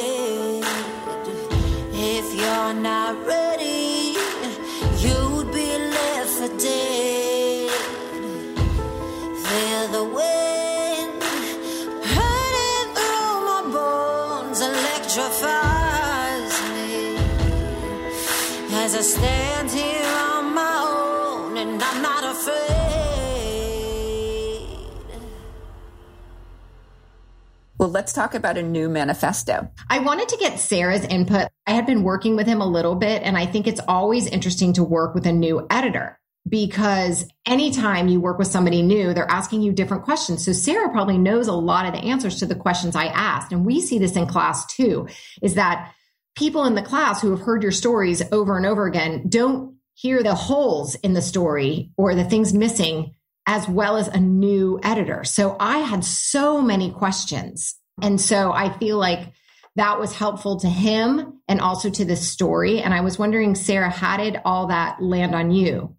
Let's 28.08 28.13
talk 28.13 28.36
about 28.36 28.58
a 28.58 28.63
new 28.63 28.88
manifesto. 28.88 29.70
I 29.89 30.00
wanted 30.00 30.30
to 30.30 30.38
get 30.38 30.62
Sarah's 30.62 31.04
input. 31.04 31.50
I 31.65 31.72
had 31.72 31.86
been 31.86 32.04
working 32.04 32.38
with 32.38 32.48
him 32.48 32.62
a 32.62 32.65
little 32.65 32.96
bit, 32.96 33.22
and 33.22 33.38
I 33.38 33.46
think 33.46 33.67
it's 33.67 33.82
always 33.86 34.28
interesting 34.28 34.72
to 34.74 34.84
work 34.86 35.13
with 35.13 35.28
a 35.28 35.34
new 35.34 35.67
editor 35.70 36.17
because 36.48 37.30
anytime 37.46 38.08
you 38.08 38.22
work 38.22 38.39
with 38.39 38.48
somebody 38.48 38.82
new, 38.82 39.13
they're 39.13 39.30
asking 39.30 39.62
you 39.62 39.74
different 39.74 40.06
questions. 40.06 40.46
So 40.46 40.54
Sarah 40.54 40.89
probably 40.89 41.17
knows 41.17 41.50
a 41.50 41.54
lot 41.54 41.86
of 41.86 41.91
the 41.91 42.08
answers 42.08 42.39
to 42.39 42.46
the 42.46 42.56
questions 42.56 42.96
I 42.96 43.08
asked. 43.08 43.52
And 43.52 43.65
we 43.65 43.82
see 43.82 44.00
this 44.00 44.15
in 44.15 44.26
class 44.26 44.65
too, 44.67 45.10
is 45.41 45.56
that 45.56 45.93
people 46.38 46.63
in 46.63 46.76
the 46.76 46.82
class 46.82 47.22
who 47.22 47.32
have 47.32 47.41
heard 47.41 47.62
your 47.62 47.74
stories 47.74 48.24
over 48.32 48.56
and 48.56 48.65
over 48.65 48.88
again 48.88 49.28
don't 49.28 49.76
hear 49.96 50.24
the 50.24 50.34
holes 50.34 50.96
in 50.96 51.12
the 51.12 51.22
story 51.22 51.91
or 51.98 52.15
the 52.15 52.24
things 52.24 52.54
missing 52.54 53.15
as 53.46 53.67
well 53.67 53.98
as 53.98 54.08
a 54.08 54.20
new 54.20 54.80
editor. 54.84 55.26
So 55.26 55.58
I 55.60 55.80
had 55.80 56.06
so 56.06 56.62
many 56.62 56.91
questions. 56.91 57.77
And 58.02 58.20
so 58.20 58.52
I 58.52 58.78
feel 58.78 58.98
like 58.98 59.34
that 59.76 60.00
was 60.00 60.14
helpful 60.14 60.60
to 60.60 60.68
him 60.68 61.40
and 61.48 61.62
also 61.62 61.90
to 61.90 62.06
the 62.06 62.16
story. 62.16 62.82
And 62.82 62.94
I 62.94 63.02
was 63.02 63.20
wondering, 63.20 63.56
Sarah, 63.56 63.90
how 63.90 64.18
did 64.18 64.42
all 64.44 64.68
that 64.68 65.02
land 65.02 65.36
on 65.36 65.52
you? 65.52 65.96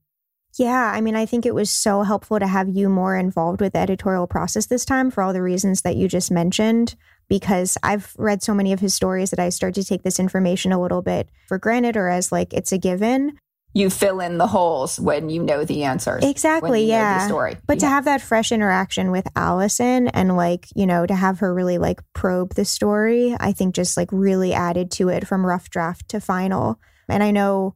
Yeah, 0.59 0.91
I 0.93 1.01
mean, 1.01 1.15
I 1.15 1.27
think 1.27 1.47
it 1.47 1.55
was 1.55 1.71
so 1.71 2.03
helpful 2.03 2.41
to 2.41 2.47
have 2.47 2.69
you 2.69 2.89
more 2.89 3.17
involved 3.17 3.61
with 3.61 3.75
the 3.75 3.79
editorial 3.79 4.27
process 4.27 4.67
this 4.67 4.85
time 4.85 5.11
for 5.11 5.23
all 5.23 5.33
the 5.33 5.43
reasons 5.43 5.83
that 5.83 5.97
you 5.97 6.09
just 6.09 6.31
mentioned. 6.31 6.97
Because 7.29 7.77
I've 7.83 8.15
read 8.19 8.43
so 8.43 8.55
many 8.55 8.73
of 8.73 8.81
his 8.81 8.95
stories 8.95 9.31
that 9.31 9.39
I 9.39 9.51
start 9.51 9.75
to 9.75 9.85
take 9.85 10.03
this 10.03 10.19
information 10.19 10.73
a 10.73 10.81
little 10.81 11.03
bit 11.03 11.29
for 11.47 11.59
granted 11.59 11.97
or 11.97 12.09
as 12.09 12.33
like 12.33 12.55
it's 12.55 12.73
a 12.73 12.79
given. 12.79 13.39
You 13.74 13.90
fill 13.90 14.20
in 14.20 14.38
the 14.38 14.46
holes 14.46 14.98
when 14.98 15.31
you 15.31 15.42
know 15.42 15.64
the 15.64 15.85
answers. 15.85 16.24
Exactly, 16.24 16.70
when 16.70 16.81
you 16.81 16.87
know 16.88 16.94
yeah. 16.94 17.18
the 17.18 17.28
story. 17.28 17.57
But 17.66 17.78
to 17.81 17.87
have 17.87 18.07
that 18.07 18.22
fresh 18.22 18.50
interaction 18.50 19.11
with 19.11 19.28
Allison 19.37 20.09
and 20.09 20.37
like, 20.37 20.66
you 20.74 20.87
know, 20.87 21.07
to 21.07 21.14
have 21.14 21.40
her 21.40 21.54
really 21.54 21.78
like 21.78 22.00
probe 22.14 22.54
the 22.54 22.64
story, 22.64 23.37
I 23.38 23.52
think 23.52 23.74
just 23.74 23.96
like 23.96 24.09
really 24.11 24.52
added 24.52 24.90
to 24.92 25.11
it 25.11 25.26
from 25.26 25.46
rough 25.46 25.70
draft 25.70 26.09
to 26.09 26.20
final. 26.20 26.81
And 27.09 27.22
I 27.22 27.31
know 27.31 27.74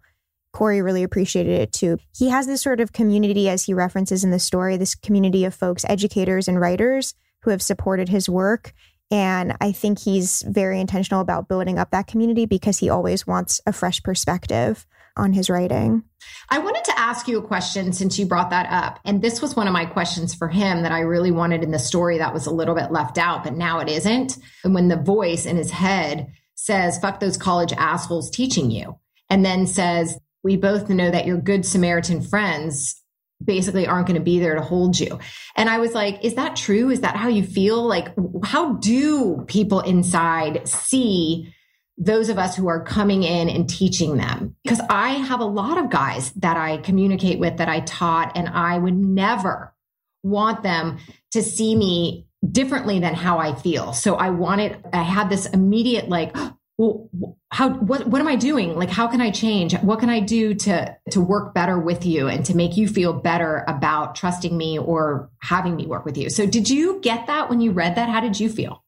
Corey 0.53 0.83
really 0.83 1.03
appreciated 1.03 1.61
it 1.61 1.73
too. 1.73 1.99
He 2.17 2.29
has 2.29 2.47
this 2.47 2.63
sort 2.63 2.81
of 2.81 2.93
community, 2.93 3.49
as 3.49 3.65
he 3.65 3.75
references 3.75 4.25
in 4.25 4.31
the 4.31 4.39
story, 4.39 4.77
this 4.77 4.95
community 4.95 5.45
of 5.45 5.55
folks, 5.55 5.85
educators 5.89 6.49
and 6.49 6.61
writers 6.61 7.15
who 7.43 7.51
have 7.51 7.63
supported 7.63 8.09
his 8.09 8.29
work. 8.29 8.73
And 9.11 9.57
I 9.61 9.73
think 9.73 9.99
he's 9.99 10.43
very 10.47 10.81
intentional 10.81 11.21
about 11.21 11.49
building 11.49 11.79
up 11.79 11.91
that 11.91 12.07
community 12.07 12.47
because 12.47 12.79
he 12.79 12.89
always 12.89 13.27
wants 13.27 13.61
a 13.67 13.73
fresh 13.73 14.03
perspective 14.03 14.87
on 15.17 15.33
his 15.33 15.51
writing. 15.51 16.05
I 16.51 16.59
wanted 16.59 16.85
to 16.85 16.99
ask 16.99 17.29
you 17.29 17.39
a 17.39 17.47
question 17.47 17.93
since 17.93 18.19
you 18.19 18.27
brought 18.27 18.51
that 18.51 18.71
up. 18.71 19.01
And 19.05 19.23
this 19.23 19.43
was 19.43 19.57
one 19.57 19.67
of 19.67 19.73
my 19.73 19.87
questions 19.87 20.35
for 20.35 20.49
him 20.49 20.83
that 20.83 20.93
I 20.93 21.01
really 21.01 21.31
wanted 21.31 21.63
in 21.63 21.71
the 21.71 21.79
story 21.79 22.19
that 22.19 22.35
was 22.35 22.47
a 22.47 22.55
little 22.55 22.75
bit 22.75 22.93
left 22.93 23.19
out, 23.19 23.45
but 23.45 23.55
now 23.55 23.81
it 23.81 23.89
isn't. 23.89 24.39
And 24.65 24.75
when 24.75 24.89
the 24.89 24.97
voice 24.97 25.47
in 25.47 25.57
his 25.57 25.71
head 25.71 26.33
says, 26.55 26.99
fuck 26.99 27.21
those 27.21 27.37
college 27.37 27.73
assholes 27.73 28.31
teaching 28.31 28.71
you, 28.71 28.99
and 29.29 29.45
then 29.45 29.67
says, 29.67 30.19
we 30.45 30.57
both 30.57 30.89
know 30.89 31.11
that 31.11 31.27
your 31.27 31.39
good 31.39 31.65
Samaritan 31.65 32.21
friends 32.21 33.01
basically 33.43 33.87
aren't 33.87 34.07
going 34.07 34.19
to 34.19 34.25
be 34.25 34.39
there 34.39 34.55
to 34.55 34.63
hold 34.63 34.99
you. 34.99 35.19
And 35.57 35.69
I 35.69 35.79
was 35.79 35.95
like, 35.95 36.25
is 36.25 36.35
that 36.35 36.55
true? 36.57 36.91
Is 36.91 37.01
that 37.01 37.17
how 37.17 37.29
you 37.29 37.43
feel? 37.43 37.83
Like, 37.83 38.15
how 38.45 38.75
do 38.75 39.45
people 39.47 39.81
inside 39.81 40.69
see 40.69 41.53
those 41.99 42.29
of 42.29 42.39
us 42.39 42.57
who 42.57 42.69
are 42.69 42.83
coming 42.83 43.23
in 43.23 43.49
and 43.49 43.69
teaching 43.69 44.17
them? 44.17 44.57
Because 44.65 44.81
I 44.89 45.11
have 45.11 45.41
a 45.41 45.45
lot 45.45 45.79
of 45.79 45.91
guys 45.91 46.33
that 46.33 46.57
I 46.57 46.79
communicate 46.79 47.39
with 47.39 47.59
that 47.59 47.69
I 47.69 47.81
taught, 47.81 48.37
and 48.37 48.49
I 48.49 48.79
would 48.79 48.97
never 48.97 49.75
want 50.23 50.63
them 50.63 50.99
to 51.33 51.43
see 51.43 51.75
me 51.75 52.27
differently 52.49 52.99
than 52.99 53.15
how 53.15 53.39
I 53.39 53.55
feel. 53.55 53.93
So 53.93 54.15
I 54.15 54.31
wanted, 54.31 54.85
I 54.93 55.03
had 55.03 55.31
this 55.31 55.47
immediate 55.47 56.09
like, 56.09 56.37
well, 56.79 57.09
how, 57.51 57.69
what, 57.69 58.07
what 58.07 58.21
am 58.21 58.27
I 58.27 58.37
doing? 58.37 58.77
Like, 58.77 58.89
how 58.89 59.07
can 59.07 59.21
I 59.21 59.31
change? 59.31 59.75
What 59.75 60.01
can 60.01 60.09
I 60.09 60.21
do 60.21 60.55
to, 60.55 60.97
to 61.11 61.21
work 61.21 61.55
better 61.55 61.79
with 61.79 62.07
you 62.07 62.29
and 62.29 62.45
to 62.47 62.57
make 62.57 62.77
you 62.77 62.89
feel 62.89 63.13
better 63.13 63.65
about 63.69 64.15
trusting 64.15 64.57
me 64.57 64.79
or 64.79 65.31
having 65.41 65.77
me 65.77 65.87
work 65.87 66.05
with 66.05 66.17
you? 66.17 66.31
So 66.31 66.47
did 66.47 66.71
you 66.71 66.99
get 67.01 67.27
that 67.27 67.51
when 67.51 67.61
you 67.61 67.73
read 67.73 67.97
that? 67.97 68.09
How 68.09 68.21
did 68.21 68.41
you 68.41 68.49
feel? 68.49 68.82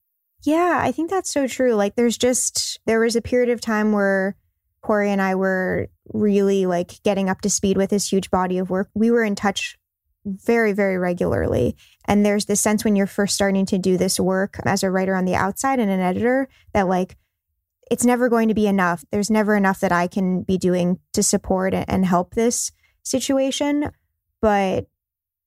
Yeah, 0.45 0.79
I 0.83 0.93
think 0.93 1.11
that's 1.11 1.33
so 1.33 1.47
true. 1.47 1.75
Like, 1.75 1.97
there's 1.97 2.19
just, 2.19 2.79
there 2.87 3.01
was 3.01 3.17
a 3.17 3.23
period 3.23 3.49
of 3.49 3.61
time 3.61 3.93
where 3.93 4.37
Corey 4.83 5.11
and 5.11 5.23
I 5.23 5.35
were 5.35 5.89
really 6.13 6.67
like 6.67 7.03
getting 7.03 7.31
up 7.31 7.41
to 7.41 7.51
speed 7.51 7.79
with 7.79 7.89
this 7.89 8.13
huge 8.13 8.31
body 8.31 8.59
of 8.59 8.69
work. 8.69 8.91
We 8.95 9.11
were 9.11 9.25
in 9.25 9.35
touch 9.35 9.79
very, 10.27 10.73
very 10.73 10.99
regularly. 10.99 11.77
And 12.07 12.25
there's 12.25 12.45
this 12.45 12.61
sense 12.61 12.85
when 12.85 12.95
you're 12.95 13.07
first 13.07 13.35
starting 13.35 13.65
to 13.67 13.79
do 13.79 13.97
this 13.97 14.21
work 14.21 14.59
as 14.65 14.83
a 14.83 14.91
writer 14.91 15.15
on 15.15 15.25
the 15.25 15.35
outside 15.35 15.79
and 15.81 15.91
an 15.91 16.01
editor 16.01 16.49
that, 16.75 16.89
like, 16.89 17.17
it's 17.91 18.05
never 18.05 18.29
going 18.29 18.49
to 18.49 18.55
be 18.55 18.67
enough. 18.67 19.05
There's 19.11 19.31
never 19.31 19.57
enough 19.57 19.81
that 19.81 19.93
I 19.93 20.07
can 20.07 20.43
be 20.43 20.59
doing 20.59 20.99
to 21.15 21.23
support 21.23 21.75
and 21.75 22.05
help 22.05 22.35
this 22.35 22.73
situation. 23.03 23.91
But 24.41 24.87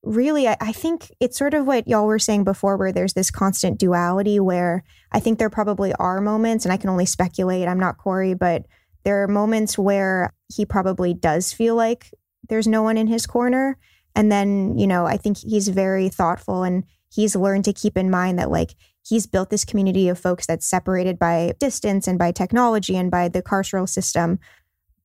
really, 0.07 0.47
I, 0.47 0.57
I 0.59 0.71
think 0.71 1.11
it's 1.19 1.37
sort 1.37 1.53
of 1.53 1.67
what 1.67 1.87
y'all 1.87 2.07
were 2.07 2.19
saying 2.19 2.43
before, 2.43 2.77
where 2.77 2.91
there's 2.91 3.13
this 3.13 3.31
constant 3.31 3.79
duality 3.79 4.39
where 4.39 4.83
I 5.11 5.19
think 5.19 5.39
there 5.39 5.49
probably 5.49 5.93
are 5.93 6.21
moments, 6.21 6.65
and 6.65 6.71
I 6.71 6.77
can 6.77 6.89
only 6.89 7.05
speculate. 7.05 7.67
I'm 7.67 7.79
not 7.79 7.97
Corey, 7.97 8.33
but 8.33 8.65
there 9.03 9.23
are 9.23 9.27
moments 9.27 9.77
where 9.77 10.33
he 10.53 10.65
probably 10.65 11.13
does 11.13 11.53
feel 11.53 11.75
like 11.75 12.11
there's 12.49 12.67
no 12.67 12.83
one 12.83 12.97
in 12.97 13.07
his 13.07 13.25
corner. 13.25 13.77
And 14.15 14.31
then, 14.31 14.77
you 14.77 14.87
know, 14.87 15.05
I 15.05 15.17
think 15.17 15.37
he's 15.37 15.67
very 15.67 16.09
thoughtful 16.09 16.63
and 16.63 16.83
he's 17.09 17.35
learned 17.35 17.65
to 17.65 17.73
keep 17.73 17.97
in 17.97 18.09
mind 18.09 18.39
that, 18.39 18.49
like, 18.49 18.75
he's 19.07 19.27
built 19.27 19.49
this 19.49 19.63
community 19.63 20.09
of 20.09 20.19
folks 20.19 20.45
that's 20.45 20.67
separated 20.67 21.17
by 21.17 21.53
distance 21.59 22.07
and 22.07 22.17
by 22.19 22.31
technology 22.31 22.97
and 22.97 23.11
by 23.11 23.29
the 23.29 23.41
carceral 23.41 23.87
system, 23.87 24.39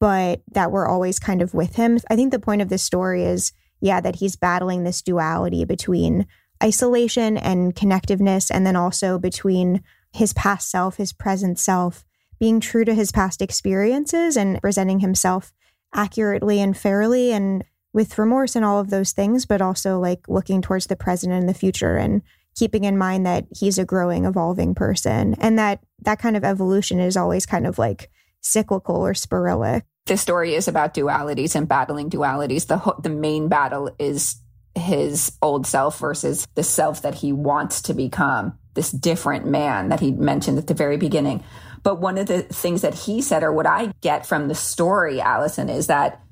but 0.01 0.43
that 0.51 0.73
we're 0.73 0.89
always 0.89 1.19
kind 1.19 1.43
of 1.43 1.55
with 1.55 1.77
him. 1.77 1.99
I 2.11 2.17
think 2.17 2.33
the 2.33 2.41
point 2.41 2.63
of 2.63 2.69
this 2.69 2.83
story 2.83 3.23
is, 3.25 3.53
yeah, 3.83 4.01
that 4.01 4.17
he's 4.17 4.37
battling 4.37 4.85
this 4.85 5.03
duality 5.03 5.65
between 5.65 6.27
isolation 6.63 7.37
and 7.37 7.75
connectiveness, 7.75 8.51
and 8.51 8.65
then 8.65 8.77
also 8.77 9.19
between 9.19 9.83
his 10.13 10.33
past 10.33 10.71
self, 10.71 10.97
his 10.97 11.13
present 11.13 11.59
self, 11.59 12.05
being 12.39 12.61
true 12.61 12.85
to 12.85 12.95
his 12.95 13.11
past 13.11 13.43
experiences 13.43 14.37
and 14.37 14.61
presenting 14.63 15.01
himself 15.01 15.53
accurately 15.93 16.61
and 16.61 16.77
fairly 16.77 17.33
and 17.33 17.65
with 17.93 18.17
remorse 18.19 18.55
and 18.57 18.65
all 18.65 18.79
of 18.79 18.91
those 18.91 19.13
things, 19.13 19.45
but 19.45 19.61
also 19.61 19.99
like 19.99 20.29
looking 20.29 20.63
towards 20.63 20.87
the 20.87 20.97
present 20.97 21.33
and 21.33 21.49
the 21.49 21.55
future 21.55 21.97
and 21.97 22.23
keeping 22.55 22.85
in 22.85 22.97
mind 22.97 23.27
that 23.27 23.47
he's 23.51 23.79
a 23.79 23.85
growing, 23.85 24.25
evolving 24.25 24.75
person 24.75 25.35
and 25.41 25.59
that 25.59 25.81
that 26.03 26.21
kind 26.21 26.37
of 26.37 26.45
evolution 26.45 27.01
is 27.01 27.17
always 27.17 27.47
kind 27.47 27.67
of 27.67 27.79
like 27.79 28.11
cyclical 28.41 28.97
or 28.97 29.15
sporadic. 29.15 29.85
This 30.07 30.21
story 30.21 30.55
is 30.55 30.69
about 30.69 30.95
dualities 30.95 31.55
and 31.55 31.69
battling 31.69 32.11
dualities. 32.11 32.67
The 32.67 32.95
the 33.01 33.15
main 33.15 33.49
battle 33.49 33.95
is 33.99 34.37
his 34.75 35.33
old 35.43 35.67
self 35.67 35.99
versus 35.99 36.47
the 36.55 36.63
self 36.63 37.03
that 37.03 37.15
he 37.15 37.33
wants 37.33 37.83
to 37.83 37.95
become, 37.95 38.59
this 38.75 38.91
different 38.91 39.47
man 39.47 39.91
that 39.91 40.01
he 40.01 40.11
mentioned 40.11 40.59
at 40.59 40.67
the 40.67 40.75
very 40.75 40.97
beginning. 40.97 41.45
But 41.83 42.01
one 42.01 42.19
of 42.19 42.27
the 42.27 42.43
things 42.43 42.83
that 42.83 42.95
he 42.95 43.21
said, 43.23 43.43
or 43.43 43.53
what 43.53 43.67
I 43.67 43.93
get 44.01 44.27
from 44.27 44.49
the 44.49 44.55
story, 44.55 45.21
Allison, 45.21 45.69
is 45.69 45.89
that 45.89 46.23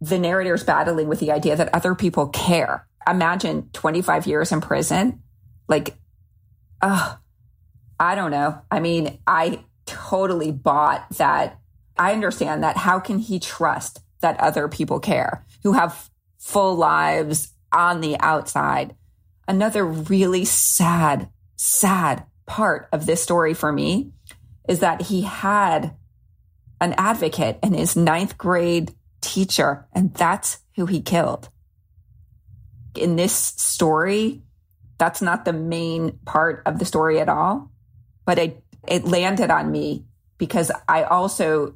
the 0.00 0.18
narrator 0.18 0.54
is 0.54 0.64
battling 0.64 1.08
with 1.08 1.20
the 1.20 1.30
idea 1.32 1.56
that 1.56 1.74
other 1.74 1.94
people 1.94 2.28
care. 2.28 2.86
Imagine 3.08 3.70
25 3.72 4.26
years 4.26 4.52
in 4.52 4.60
prison. 4.60 5.22
Like, 5.68 5.96
uh, 6.82 7.16
I 7.98 8.14
don't 8.14 8.30
know. 8.30 8.60
I 8.70 8.80
mean, 8.80 9.18
I 9.26 9.64
totally 9.86 10.52
bought 10.52 11.08
that. 11.18 11.59
I 12.00 12.14
understand 12.14 12.64
that. 12.64 12.78
How 12.78 12.98
can 12.98 13.18
he 13.18 13.38
trust 13.38 14.00
that 14.22 14.40
other 14.40 14.68
people 14.68 15.00
care 15.00 15.44
who 15.62 15.74
have 15.74 16.08
full 16.38 16.74
lives 16.74 17.52
on 17.72 18.00
the 18.00 18.18
outside? 18.20 18.96
Another 19.46 19.84
really 19.84 20.46
sad, 20.46 21.28
sad 21.56 22.24
part 22.46 22.88
of 22.90 23.04
this 23.04 23.22
story 23.22 23.52
for 23.52 23.70
me 23.70 24.12
is 24.66 24.80
that 24.80 25.02
he 25.02 25.20
had 25.20 25.94
an 26.80 26.94
advocate 26.96 27.58
in 27.62 27.74
his 27.74 27.96
ninth 27.96 28.38
grade 28.38 28.94
teacher, 29.20 29.86
and 29.92 30.14
that's 30.14 30.60
who 30.76 30.86
he 30.86 31.02
killed. 31.02 31.50
In 32.94 33.16
this 33.16 33.34
story, 33.34 34.40
that's 34.96 35.20
not 35.20 35.44
the 35.44 35.52
main 35.52 36.18
part 36.24 36.62
of 36.64 36.78
the 36.78 36.86
story 36.86 37.20
at 37.20 37.28
all, 37.28 37.70
but 38.24 38.38
it, 38.38 38.64
it 38.88 39.04
landed 39.04 39.50
on 39.50 39.70
me 39.70 40.06
because 40.38 40.72
I 40.88 41.02
also 41.02 41.74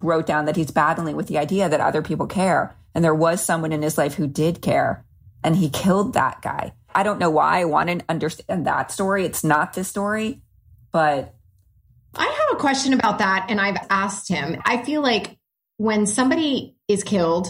wrote 0.00 0.26
down 0.26 0.44
that 0.44 0.56
he's 0.56 0.70
battling 0.70 1.16
with 1.16 1.28
the 1.28 1.38
idea 1.38 1.68
that 1.68 1.80
other 1.80 2.02
people 2.02 2.26
care. 2.26 2.76
And 2.94 3.04
there 3.04 3.14
was 3.14 3.42
someone 3.42 3.72
in 3.72 3.82
his 3.82 3.98
life 3.98 4.14
who 4.14 4.26
did 4.26 4.62
care, 4.62 5.04
and 5.44 5.56
he 5.56 5.68
killed 5.68 6.14
that 6.14 6.40
guy. 6.42 6.74
I 6.94 7.02
don't 7.02 7.18
know 7.18 7.30
why 7.30 7.60
I 7.60 7.64
want 7.66 7.90
to 7.90 8.04
understand 8.08 8.66
that 8.66 8.90
story. 8.90 9.24
It's 9.24 9.44
not 9.44 9.74
this 9.74 9.88
story, 9.88 10.40
but. 10.92 11.34
I 12.14 12.24
have 12.24 12.56
a 12.56 12.60
question 12.60 12.94
about 12.94 13.18
that, 13.18 13.46
and 13.50 13.60
I've 13.60 13.86
asked 13.90 14.28
him. 14.28 14.62
I 14.64 14.82
feel 14.82 15.02
like 15.02 15.36
when 15.76 16.06
somebody 16.06 16.76
is 16.88 17.04
killed, 17.04 17.48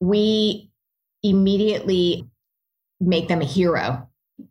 we 0.00 0.72
immediately 1.22 2.28
make 3.00 3.28
them 3.28 3.40
a 3.40 3.44
hero. 3.44 4.08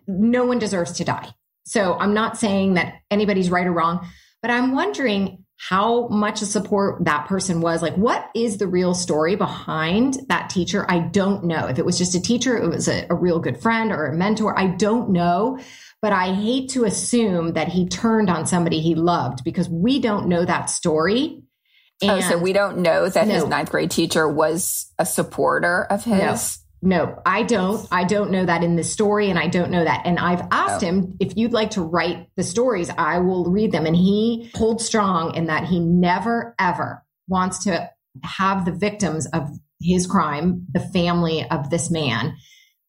No 0.07 0.45
one 0.45 0.59
deserves 0.59 0.93
to 0.93 1.03
die. 1.03 1.29
So 1.65 1.97
I'm 1.97 2.13
not 2.13 2.37
saying 2.37 2.75
that 2.75 2.95
anybody's 3.09 3.49
right 3.49 3.67
or 3.67 3.73
wrong, 3.73 4.07
but 4.41 4.51
I'm 4.51 4.73
wondering 4.73 5.40
how 5.69 6.07
much 6.07 6.39
support 6.39 7.05
that 7.05 7.27
person 7.27 7.61
was. 7.61 7.83
Like, 7.83 7.93
what 7.93 8.31
is 8.33 8.57
the 8.57 8.65
real 8.65 8.95
story 8.95 9.35
behind 9.35 10.17
that 10.27 10.49
teacher? 10.49 10.87
I 10.89 10.99
don't 10.99 11.43
know. 11.43 11.67
If 11.67 11.77
it 11.77 11.85
was 11.85 11.99
just 11.99 12.15
a 12.15 12.21
teacher, 12.21 12.57
it 12.57 12.67
was 12.67 12.87
a, 12.87 13.05
a 13.11 13.15
real 13.15 13.37
good 13.37 13.61
friend 13.61 13.91
or 13.91 14.07
a 14.07 14.15
mentor. 14.15 14.57
I 14.57 14.67
don't 14.67 15.11
know. 15.11 15.59
But 16.01 16.13
I 16.13 16.33
hate 16.33 16.71
to 16.71 16.85
assume 16.85 17.53
that 17.53 17.67
he 17.67 17.87
turned 17.87 18.27
on 18.27 18.47
somebody 18.47 18.81
he 18.81 18.95
loved 18.95 19.43
because 19.43 19.69
we 19.69 19.99
don't 19.99 20.27
know 20.27 20.43
that 20.43 20.71
story. 20.71 21.43
And 22.01 22.11
oh, 22.11 22.21
so 22.21 22.37
we 22.39 22.53
don't 22.53 22.79
know 22.79 23.07
that 23.07 23.27
no. 23.27 23.35
his 23.35 23.45
ninth 23.45 23.69
grade 23.69 23.91
teacher 23.91 24.27
was 24.27 24.91
a 24.97 25.05
supporter 25.05 25.83
of 25.83 26.03
his? 26.03 26.57
No. 26.81 27.21
I 27.25 27.43
don't. 27.43 27.87
I 27.91 28.03
don't 28.03 28.31
know 28.31 28.45
that 28.45 28.63
in 28.63 28.75
the 28.75 28.83
story, 28.83 29.29
and 29.29 29.37
I 29.37 29.47
don't 29.47 29.71
know 29.71 29.83
that. 29.83 30.05
And 30.05 30.17
I've 30.17 30.47
asked 30.51 30.83
oh. 30.83 30.87
him 30.87 31.17
if 31.19 31.37
you'd 31.37 31.53
like 31.53 31.71
to 31.71 31.81
write 31.81 32.27
the 32.35 32.43
stories, 32.43 32.89
I 32.89 33.19
will 33.19 33.45
read 33.45 33.71
them. 33.71 33.85
And 33.85 33.95
he 33.95 34.49
holds 34.55 34.85
strong 34.85 35.35
in 35.35 35.47
that 35.47 35.65
he 35.65 35.79
never, 35.79 36.55
ever 36.57 37.03
wants 37.27 37.63
to 37.65 37.89
have 38.23 38.65
the 38.65 38.71
victims 38.71 39.27
of 39.27 39.49
his 39.81 40.07
crime, 40.07 40.65
the 40.71 40.79
family 40.79 41.47
of 41.49 41.69
this 41.69 41.89
man, 41.89 42.35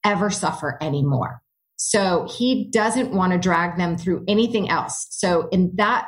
ever 0.05 0.31
suffer 0.31 0.79
anymore. 0.81 1.43
So 1.77 2.29
he 2.31 2.71
doesn't 2.71 3.13
want 3.13 3.33
to 3.33 3.39
drag 3.39 3.77
them 3.77 3.97
through 3.97 4.25
anything 4.29 4.71
else. 4.71 5.07
So 5.11 5.49
in 5.49 5.73
that 5.77 6.07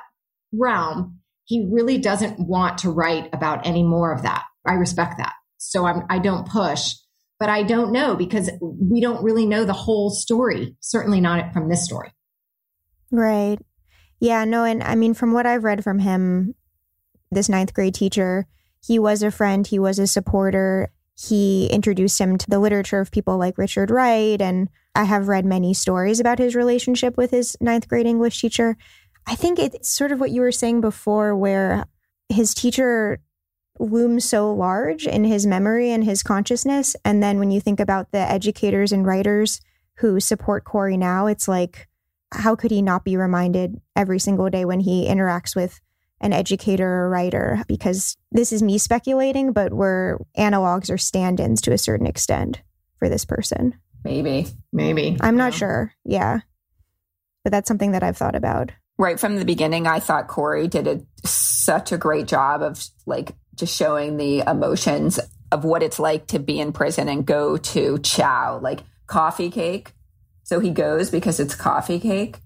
realm, 0.53 1.19
he 1.45 1.69
really 1.71 1.99
doesn't 1.99 2.39
want 2.39 2.79
to 2.79 2.91
write 2.91 3.29
about 3.33 3.67
any 3.67 3.83
more 3.83 4.13
of 4.13 4.23
that. 4.23 4.45
I 4.67 4.75
respect 4.75 5.19
that. 5.19 5.33
So 5.59 5.85
I'm, 5.85 6.05
I 6.09 6.19
don't 6.19 6.49
push, 6.49 6.95
but 7.39 7.49
I 7.49 7.63
don't 7.63 7.93
know 7.93 8.15
because 8.15 8.51
we 8.61 9.01
don't 9.01 9.23
really 9.23 9.47
know 9.47 9.65
the 9.65 9.73
whole 9.73 10.11
story. 10.11 10.77
Certainly 10.81 11.21
not 11.21 11.53
from 11.53 11.69
this 11.69 11.85
story. 11.85 12.13
Right. 13.11 13.59
Yeah, 14.21 14.45
no. 14.45 14.65
And 14.65 14.83
I 14.83 14.95
mean, 14.95 15.15
from 15.15 15.33
what 15.33 15.47
I've 15.47 15.65
read 15.65 15.85
from 15.85 15.99
him, 15.99 16.55
this 17.31 17.49
ninth 17.49 17.75
grade 17.75 17.95
teacher, 17.95 18.47
he 18.85 18.99
was 18.99 19.23
a 19.23 19.31
friend, 19.31 19.67
he 19.67 19.79
was 19.79 19.99
a 19.99 20.07
supporter. 20.07 20.91
He 21.17 21.69
introduced 21.69 22.21
him 22.21 22.39
to 22.39 22.51
the 22.51 22.59
literature 22.59 23.01
of 23.01 23.11
people 23.11 23.39
like 23.39 23.59
Richard 23.59 23.91
Wright. 23.91 24.41
And 24.41 24.69
I 24.95 25.05
have 25.05 25.29
read 25.29 25.45
many 25.45 25.75
stories 25.75 26.21
about 26.21 26.39
his 26.39 26.55
relationship 26.55 27.17
with 27.17 27.31
his 27.31 27.57
ninth 27.61 27.89
grade 27.89 28.07
English 28.07 28.41
teacher. 28.41 28.77
I 29.27 29.35
think 29.35 29.59
it's 29.59 29.91
sort 29.91 30.13
of 30.13 30.21
what 30.21 30.31
you 30.31 30.41
were 30.41 30.53
saying 30.53 30.81
before, 30.81 31.37
where 31.37 31.85
his 32.29 32.53
teacher 32.55 33.21
looms 33.79 34.25
so 34.25 34.53
large 34.53 35.07
in 35.07 35.25
his 35.25 35.47
memory 35.47 35.91
and 35.91 36.05
his 36.05 36.23
consciousness. 36.23 36.95
And 37.05 37.23
then 37.23 37.39
when 37.39 37.51
you 37.51 37.61
think 37.61 37.81
about 37.81 38.13
the 38.13 38.19
educators 38.19 38.93
and 38.93 39.07
writers 39.07 39.61
who 39.97 40.21
support 40.21 40.65
Corey 40.65 40.97
now, 40.97 41.27
it's 41.27 41.49
like, 41.49 41.89
how 42.33 42.57
could 42.57 42.71
he 42.71 42.83
not 42.83 43.05
be 43.05 43.17
reminded 43.17 43.81
every 43.95 44.19
single 44.19 44.51
day 44.51 44.65
when 44.65 44.81
he 44.81 45.07
interacts 45.09 45.55
with 45.55 45.81
an 46.21 46.33
educator 46.33 46.89
or 46.89 47.11
writer 47.11 47.63
because 47.69 48.17
this 48.33 48.53
is 48.53 48.63
me 48.63 48.79
speculating, 48.79 49.53
but 49.53 49.73
we're 49.75 50.19
analogs 50.39 50.91
or 50.91 50.97
stand 50.97 51.39
ins 51.39 51.61
to 51.61 51.73
a 51.73 51.79
certain 51.79 52.07
extent 52.07 52.63
for 52.99 53.09
this 53.09 53.25
person. 53.25 53.75
Maybe. 54.05 54.47
Maybe. 54.73 55.17
I'm 55.21 55.37
not 55.37 55.53
Yeah. 55.53 55.59
sure. 55.59 55.93
Yeah. 56.05 56.41
But 57.43 57.51
that's 57.51 57.69
something 57.69 57.93
that 57.93 58.03
I've 58.03 58.17
thought 58.17 58.35
about. 58.37 58.73
Right 58.97 59.19
from 59.19 59.37
the 59.37 59.45
beginning, 59.45 59.87
I 59.87 59.99
thought 59.99 60.29
Corey 60.29 60.69
did 60.69 60.87
a, 60.87 61.01
such 61.27 61.91
a 61.91 61.99
great 61.99 62.27
job 62.27 62.63
of 62.63 62.83
like 63.07 63.35
just 63.57 63.77
showing 63.77 64.17
the 64.17 64.41
emotions 64.41 65.19
of 65.51 65.65
what 65.65 65.83
it's 65.83 65.99
like 65.99 66.29
to 66.29 66.39
be 66.39 66.61
in 66.61 66.73
prison 66.73 67.09
and 67.09 67.27
go 67.27 67.57
to 67.57 67.99
chow, 67.99 68.59
like 68.59 68.81
coffee 69.07 69.51
cake. 69.51 69.93
So 70.45 70.61
he 70.61 70.71
goes 70.71 71.11
because 71.11 71.41
it's 71.41 71.55
coffee 71.55 71.99
cake. 71.99 72.39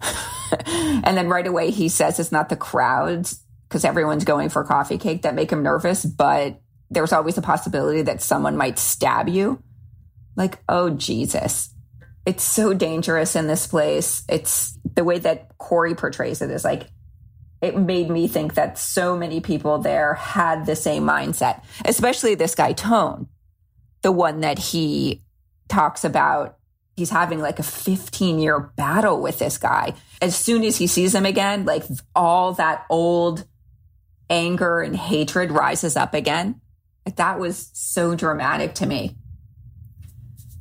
and 0.66 1.16
then 1.16 1.28
right 1.28 1.46
away 1.46 1.70
he 1.70 1.88
says 1.88 2.18
it's 2.20 2.32
not 2.32 2.48
the 2.48 2.56
crowds 2.56 3.42
because 3.68 3.84
everyone's 3.84 4.24
going 4.24 4.50
for 4.50 4.62
coffee 4.62 4.98
cake 4.98 5.22
that 5.22 5.34
make 5.34 5.50
him 5.50 5.62
nervous, 5.62 6.04
but 6.04 6.60
there's 6.90 7.12
always 7.12 7.36
a 7.38 7.42
possibility 7.42 8.02
that 8.02 8.22
someone 8.22 8.56
might 8.56 8.78
stab 8.78 9.28
you. 9.28 9.60
Like, 10.36 10.58
oh 10.68 10.90
Jesus. 10.90 11.73
It's 12.26 12.42
so 12.42 12.72
dangerous 12.72 13.36
in 13.36 13.46
this 13.46 13.66
place. 13.66 14.24
It's 14.28 14.78
the 14.94 15.04
way 15.04 15.18
that 15.18 15.56
Corey 15.58 15.94
portrays 15.94 16.40
it 16.40 16.50
is 16.50 16.64
like 16.64 16.88
it 17.60 17.78
made 17.78 18.10
me 18.10 18.28
think 18.28 18.54
that 18.54 18.78
so 18.78 19.16
many 19.16 19.40
people 19.40 19.78
there 19.78 20.14
had 20.14 20.66
the 20.66 20.76
same 20.76 21.04
mindset, 21.04 21.64
especially 21.84 22.34
this 22.34 22.54
guy 22.54 22.72
Tone, 22.72 23.28
the 24.02 24.12
one 24.12 24.40
that 24.40 24.58
he 24.58 25.22
talks 25.68 26.04
about. 26.04 26.58
He's 26.96 27.10
having 27.10 27.40
like 27.40 27.58
a 27.58 27.64
15 27.64 28.38
year 28.38 28.60
battle 28.60 29.20
with 29.20 29.38
this 29.38 29.58
guy. 29.58 29.94
As 30.20 30.36
soon 30.36 30.62
as 30.62 30.76
he 30.76 30.86
sees 30.86 31.14
him 31.14 31.26
again, 31.26 31.64
like 31.64 31.84
all 32.14 32.52
that 32.52 32.84
old 32.90 33.46
anger 34.30 34.80
and 34.80 34.94
hatred 34.94 35.50
rises 35.50 35.96
up 35.96 36.14
again. 36.14 36.60
That 37.16 37.38
was 37.38 37.70
so 37.72 38.14
dramatic 38.14 38.74
to 38.74 38.86
me. 38.86 39.16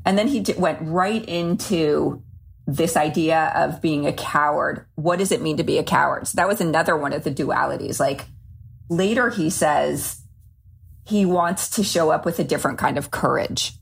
And 0.06 0.18
then 0.18 0.28
he 0.28 0.42
d- 0.42 0.56
went 0.58 0.80
right 0.82 1.24
into 1.26 2.24
this 2.66 2.96
idea 2.96 3.52
of 3.56 3.82
being 3.82 4.06
a 4.06 4.14
coward. 4.14 4.86
What 4.96 5.20
does 5.20 5.32
it 5.32 5.42
mean 5.42 5.58
to 5.58 5.64
be 5.64 5.78
a 5.78 5.84
coward? 5.84 6.28
So 6.28 6.36
that 6.38 6.48
was 6.48 6.62
another 6.62 6.96
one 6.96 7.14
of 7.14 7.24
the 7.24 7.32
dualities. 7.32 8.00
Like 8.00 8.26
later, 8.90 9.30
he 9.30 9.50
says 9.50 10.22
he 11.06 11.26
wants 11.26 11.70
to 11.72 11.84
show 11.84 12.10
up 12.10 12.26
with 12.26 12.40
a 12.40 12.44
different 12.44 12.80
kind 12.80 12.98
of 12.98 13.12
courage, 13.12 13.74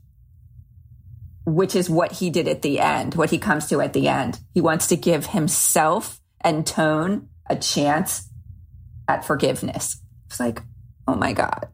which 1.46 1.76
is 1.76 1.90
what 1.90 2.14
he 2.14 2.30
did 2.30 2.48
at 2.48 2.62
the 2.62 2.80
end, 2.80 3.16
what 3.16 3.30
he 3.30 3.38
comes 3.38 3.68
to 3.68 3.82
at 3.82 3.94
the 3.94 4.08
end. 4.08 4.40
He 4.54 4.62
wants 4.62 4.88
to 4.88 4.96
give 4.96 5.28
himself 5.28 6.20
and 6.42 6.66
Tone 6.66 7.30
a 7.48 7.56
chance 7.56 8.30
at 9.08 9.26
forgiveness. 9.26 10.02
It's 10.28 10.40
like, 10.40 10.62
oh 11.08 11.16
my 11.16 11.34
God. 11.34 11.68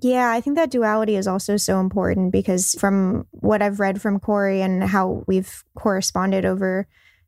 Yeah, 0.00 0.30
I 0.30 0.40
think 0.40 0.56
that 0.56 0.70
duality 0.70 1.16
is 1.16 1.26
also 1.26 1.56
so 1.56 1.80
important 1.80 2.30
because 2.30 2.74
from 2.78 3.26
what 3.32 3.62
I've 3.62 3.80
read 3.80 4.00
from 4.00 4.20
Corey 4.20 4.60
and 4.62 4.84
how 4.84 5.24
we've 5.26 5.64
corresponded 5.76 6.44
over 6.44 6.86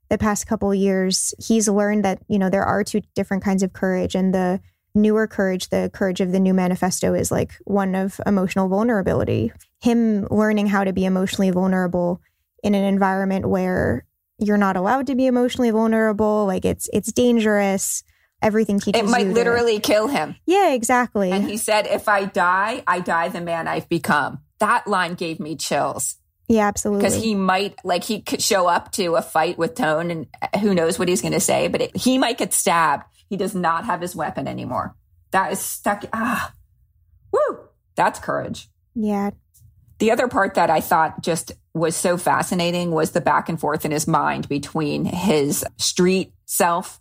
the 0.09 0.19
past 0.19 0.47
couple 0.47 0.73
years, 0.75 1.35
he's 1.39 1.69
learned 1.69 2.05
that, 2.05 2.21
you 2.29 2.39
know, 2.39 2.51
there 2.51 2.65
are 2.65 2.85
two 2.85 3.01
different 3.15 3.43
kinds 3.43 3.63
of 3.63 3.73
courage 3.73 4.15
and 4.15 4.35
the 4.35 4.61
newer 4.95 5.27
courage, 5.27 5.69
the 5.71 5.91
courage 5.93 6.21
of 6.21 6.33
the 6.33 6.41
new 6.41 6.55
manifesto 6.55 7.15
is 7.15 7.31
like 7.31 7.53
one 7.65 7.95
of 7.95 8.21
emotional 8.27 8.69
vulnerability. 8.69 9.53
Him 9.81 10.27
learning 10.31 10.67
how 10.67 10.85
to 10.85 10.93
be 10.93 11.05
emotionally 11.05 11.51
vulnerable 11.51 12.21
in 12.63 12.75
an 12.75 12.85
environment 12.85 13.49
where 13.49 14.05
you're 14.39 14.57
not 14.57 14.77
allowed 14.77 15.07
to 15.07 15.15
be 15.15 15.27
emotionally 15.27 15.71
vulnerable, 15.71 16.47
like 16.47 16.65
it's 16.65 16.89
it's 16.93 17.13
dangerous. 17.13 18.03
Everything 18.43 18.81
teaches 18.81 19.01
It 19.03 19.07
might 19.07 19.27
you 19.27 19.29
to- 19.29 19.35
literally 19.35 19.81
kill 19.81 20.09
him. 20.09 20.37
Yeah, 20.47 20.73
exactly. 20.73 21.31
And 21.31 21.49
he 21.49 21.57
said, 21.57 21.87
if 21.87 22.09
I 22.09 22.25
die, 22.25 22.83
I 22.87 23.01
die 23.01 23.29
the 23.29 23.41
man 23.41 23.69
I've 23.69 23.89
become. 23.89 24.41
That 24.61 24.87
line 24.87 25.15
gave 25.15 25.41
me 25.41 25.57
chills 25.57 26.17
yeah, 26.49 26.67
absolutely. 26.69 27.03
because 27.05 27.23
he 27.23 27.35
might, 27.35 27.77
like, 27.85 28.05
he 28.05 28.21
could 28.23 28.43
show 28.43 28.67
up 28.67 28.93
to 28.93 29.15
a 29.17 29.23
fight 29.23 29.57
with 29.59 29.75
Tone 29.75 30.11
and 30.11 30.27
who 30.61 30.75
knows 30.75 30.99
what 30.99 31.09
he's 31.09 31.21
going 31.23 31.33
to 31.33 31.41
say, 31.41 31.69
but 31.69 31.81
it, 31.83 31.97
he 31.97 32.19
might 32.19 32.39
get 32.39 32.53
stabbed. 32.53 33.05
He 33.29 33.37
does 33.37 33.55
not 33.55 33.85
have 33.85 34.01
his 34.01 34.17
weapon 34.17 34.49
anymore. 34.49 34.95
That 35.31 35.53
is 35.53 35.61
stuck. 35.61 36.05
Ah, 36.13 36.53
woo. 37.33 37.59
That's 37.95 38.19
courage. 38.19 38.69
yeah, 38.95 39.31
The 39.99 40.11
other 40.11 40.29
part 40.29 40.55
that 40.55 40.71
I 40.71 40.81
thought 40.81 41.23
just 41.23 41.53
was 41.75 41.95
so 41.95 42.17
fascinating 42.17 42.91
was 42.91 43.13
the 43.13 43.21
back 43.21 43.49
and 43.49 43.61
forth 43.61 43.85
in 43.85 43.91
his 43.93 44.09
mind 44.09 44.49
between 44.49 45.05
his 45.05 45.65
street 45.79 46.33
self, 46.47 47.00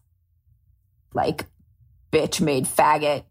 like 1.14 1.46
bitch 2.12 2.42
made 2.42 2.66
faggot, 2.66 3.24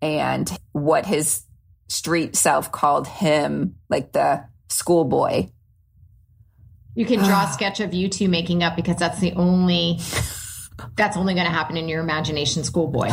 and 0.00 0.50
what 0.72 1.06
his 1.06 1.42
street 1.88 2.36
self 2.36 2.72
called 2.72 3.06
him, 3.06 3.76
like 3.88 4.12
the 4.12 4.44
schoolboy. 4.68 5.48
You 6.94 7.06
can 7.06 7.18
draw 7.20 7.48
a 7.48 7.52
sketch 7.52 7.80
of 7.80 7.94
you 7.94 8.08
two 8.08 8.28
making 8.28 8.62
up 8.62 8.76
because 8.76 8.96
that's 8.96 9.20
the 9.20 9.32
only 9.32 9.98
that's 10.96 11.16
only 11.16 11.34
going 11.34 11.46
to 11.46 11.52
happen 11.52 11.76
in 11.76 11.88
your 11.88 12.00
imagination, 12.00 12.64
schoolboy. 12.64 13.10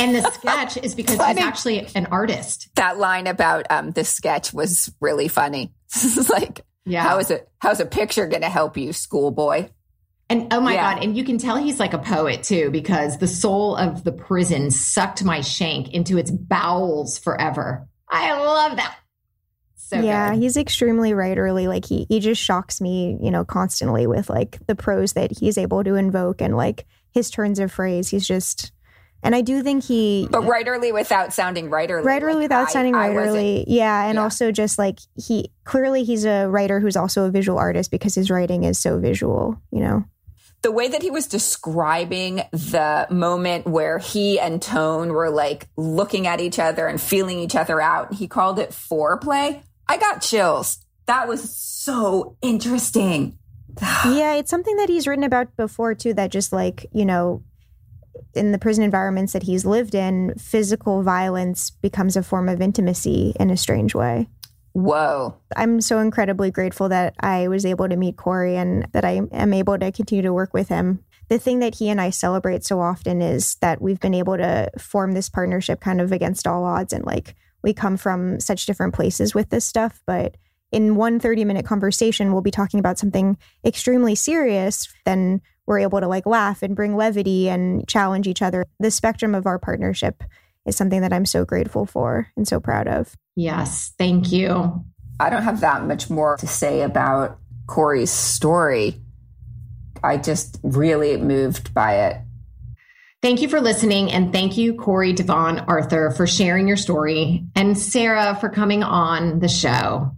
And 0.00 0.14
the 0.16 0.28
sketch 0.32 0.76
is 0.78 0.94
because 0.94 1.14
he's 1.16 1.24
Funny. 1.24 1.40
actually 1.40 1.88
an 1.94 2.06
artist. 2.06 2.68
That 2.74 2.98
line 2.98 3.26
about 3.26 3.66
um, 3.70 3.92
the 3.92 4.04
sketch 4.04 4.52
was 4.52 4.92
really 5.00 5.28
funny. 5.28 5.72
It's 5.94 6.28
like, 6.28 6.62
Yeah. 6.84 7.02
how 7.02 7.18
is 7.18 7.30
it? 7.30 7.48
How's 7.58 7.78
a 7.80 7.86
picture 7.86 8.26
going 8.26 8.42
to 8.42 8.48
help 8.48 8.76
you, 8.76 8.92
schoolboy? 8.92 9.68
And 10.28 10.52
oh 10.52 10.60
my 10.60 10.74
Yeah. 10.74 10.94
God. 10.94 11.04
And 11.04 11.16
you 11.16 11.22
can 11.24 11.38
tell 11.38 11.56
he's 11.56 11.78
like 11.78 11.92
a 11.94 11.98
poet 11.98 12.42
too, 12.42 12.70
because 12.70 13.18
the 13.18 13.28
soul 13.28 13.76
of 13.76 14.02
the 14.04 14.12
prison 14.12 14.70
sucked 14.70 15.22
my 15.24 15.40
shank 15.40 15.92
into 15.94 16.18
its 16.18 16.30
bowels 16.30 17.18
forever. 17.18 17.86
I 18.10 18.32
love 18.32 18.76
that. 18.76 18.96
So 19.76 20.00
yeah, 20.00 20.30
good. 20.32 20.42
he's 20.42 20.56
extremely 20.56 21.12
writerly. 21.12 21.68
Like 21.68 21.84
he 21.84 22.06
he 22.08 22.18
just 22.18 22.42
shocks 22.42 22.80
me, 22.80 23.16
you 23.22 23.30
know, 23.30 23.44
constantly 23.44 24.08
with 24.08 24.28
like 24.28 24.58
the 24.66 24.74
prose 24.74 25.12
that 25.12 25.30
he's 25.38 25.56
able 25.56 25.84
to 25.84 25.94
invoke 25.94 26.40
and 26.40 26.56
like 26.56 26.86
his 27.14 27.30
turns 27.30 27.60
of 27.60 27.70
phrase. 27.70 28.08
He's 28.08 28.26
just, 28.26 28.72
and 29.22 29.32
I 29.32 29.42
do 29.42 29.62
think 29.62 29.84
he 29.84 30.26
But 30.28 30.42
writerly 30.42 30.92
without 30.92 31.32
sounding 31.32 31.70
writerly. 31.70 32.02
writerly 32.04 32.32
Like, 32.34 32.42
without 32.42 32.68
I- 32.68 32.72
sounding 32.72 32.96
I 32.96 33.10
wasn't- 33.10 33.36
writerly. 33.36 33.64
Yeah, 33.68 34.06
and 34.06 34.16
Yeah. 34.16 34.22
also 34.24 34.50
just 34.50 34.76
like 34.76 34.98
he 35.14 35.52
clearly 35.64 36.02
he's 36.02 36.24
a 36.24 36.46
writer 36.48 36.80
who's 36.80 36.96
also 36.96 37.24
a 37.26 37.30
visual 37.30 37.56
artist 37.58 37.92
because 37.92 38.16
his 38.16 38.28
writing 38.28 38.64
is 38.64 38.80
so 38.80 38.98
visual. 38.98 39.56
You 39.70 39.80
know. 39.82 40.04
The 40.62 40.72
way 40.72 40.88
that 40.88 41.02
he 41.02 41.10
was 41.10 41.26
describing 41.26 42.42
the 42.50 43.06
moment 43.10 43.66
where 43.66 43.98
he 43.98 44.40
and 44.40 44.60
Tone 44.60 45.10
were 45.10 45.30
like 45.30 45.68
looking 45.76 46.26
at 46.26 46.40
each 46.40 46.58
other 46.58 46.86
and 46.86 47.00
feeling 47.00 47.38
each 47.38 47.54
other 47.54 47.80
out, 47.80 48.14
he 48.14 48.26
called 48.26 48.58
it 48.58 48.70
foreplay. 48.70 49.62
I 49.88 49.96
got 49.96 50.22
chills. 50.22 50.78
That 51.06 51.28
was 51.28 51.54
so 51.54 52.36
interesting. 52.42 53.38
yeah, 53.80 54.34
it's 54.34 54.50
something 54.50 54.76
that 54.76 54.88
he's 54.88 55.06
written 55.06 55.24
about 55.24 55.56
before 55.56 55.94
too. 55.94 56.14
That 56.14 56.30
just 56.30 56.52
like 56.52 56.86
you 56.92 57.04
know, 57.04 57.42
in 58.34 58.52
the 58.52 58.58
prison 58.58 58.84
environments 58.84 59.32
that 59.32 59.44
he's 59.44 59.64
lived 59.64 59.94
in, 59.94 60.34
physical 60.34 61.02
violence 61.02 61.70
becomes 61.70 62.16
a 62.16 62.22
form 62.22 62.48
of 62.48 62.60
intimacy 62.60 63.34
in 63.38 63.50
a 63.50 63.56
strange 63.56 63.94
way. 63.94 64.28
Whoa. 64.76 65.34
I'm 65.56 65.80
so 65.80 66.00
incredibly 66.00 66.50
grateful 66.50 66.90
that 66.90 67.14
I 67.20 67.48
was 67.48 67.64
able 67.64 67.88
to 67.88 67.96
meet 67.96 68.18
Corey 68.18 68.58
and 68.58 68.86
that 68.92 69.06
I 69.06 69.22
am 69.32 69.54
able 69.54 69.78
to 69.78 69.90
continue 69.90 70.20
to 70.20 70.34
work 70.34 70.52
with 70.52 70.68
him. 70.68 71.02
The 71.30 71.38
thing 71.38 71.60
that 71.60 71.76
he 71.76 71.88
and 71.88 71.98
I 71.98 72.10
celebrate 72.10 72.62
so 72.62 72.82
often 72.82 73.22
is 73.22 73.54
that 73.62 73.80
we've 73.80 73.98
been 74.00 74.12
able 74.12 74.36
to 74.36 74.70
form 74.78 75.12
this 75.12 75.30
partnership 75.30 75.80
kind 75.80 75.98
of 75.98 76.12
against 76.12 76.46
all 76.46 76.62
odds. 76.62 76.92
And 76.92 77.06
like 77.06 77.36
we 77.62 77.72
come 77.72 77.96
from 77.96 78.38
such 78.38 78.66
different 78.66 78.92
places 78.92 79.34
with 79.34 79.48
this 79.48 79.64
stuff. 79.64 80.02
But 80.06 80.36
in 80.70 80.96
one 80.96 81.20
30 81.20 81.46
minute 81.46 81.64
conversation, 81.64 82.34
we'll 82.34 82.42
be 82.42 82.50
talking 82.50 82.78
about 82.78 82.98
something 82.98 83.38
extremely 83.64 84.14
serious. 84.14 84.94
Then 85.06 85.40
we're 85.64 85.78
able 85.78 86.00
to 86.00 86.06
like 86.06 86.26
laugh 86.26 86.62
and 86.62 86.76
bring 86.76 86.96
levity 86.96 87.48
and 87.48 87.88
challenge 87.88 88.28
each 88.28 88.42
other. 88.42 88.66
The 88.78 88.90
spectrum 88.90 89.34
of 89.34 89.46
our 89.46 89.58
partnership 89.58 90.22
is 90.66 90.76
something 90.76 91.00
that 91.00 91.14
I'm 91.14 91.24
so 91.24 91.46
grateful 91.46 91.86
for 91.86 92.30
and 92.36 92.46
so 92.46 92.60
proud 92.60 92.88
of. 92.88 93.16
Yes. 93.36 93.92
Thank 93.98 94.32
you. 94.32 94.84
I 95.20 95.30
don't 95.30 95.42
have 95.42 95.60
that 95.60 95.84
much 95.84 96.10
more 96.10 96.36
to 96.38 96.46
say 96.46 96.82
about 96.82 97.38
Corey's 97.66 98.10
story. 98.10 98.96
I 100.02 100.16
just 100.16 100.58
really 100.62 101.16
moved 101.16 101.72
by 101.74 102.06
it. 102.06 102.22
Thank 103.22 103.42
you 103.42 103.48
for 103.48 103.60
listening. 103.60 104.12
And 104.12 104.32
thank 104.32 104.56
you, 104.56 104.74
Corey 104.74 105.12
Devon 105.12 105.60
Arthur, 105.60 106.10
for 106.10 106.26
sharing 106.26 106.68
your 106.68 106.76
story, 106.76 107.44
and 107.54 107.78
Sarah 107.78 108.36
for 108.40 108.48
coming 108.48 108.82
on 108.82 109.40
the 109.40 109.48
show. 109.48 110.16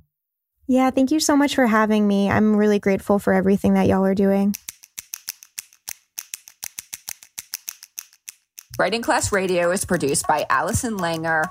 Yeah, 0.66 0.90
thank 0.90 1.10
you 1.10 1.20
so 1.20 1.36
much 1.36 1.54
for 1.54 1.66
having 1.66 2.06
me. 2.06 2.28
I'm 2.28 2.54
really 2.54 2.78
grateful 2.78 3.18
for 3.18 3.32
everything 3.32 3.74
that 3.74 3.86
y'all 3.86 4.04
are 4.04 4.14
doing. 4.14 4.54
Writing 8.78 9.00
Class 9.02 9.32
Radio 9.32 9.70
is 9.70 9.84
produced 9.84 10.26
by 10.28 10.44
Allison 10.50 10.98
Langer 10.98 11.44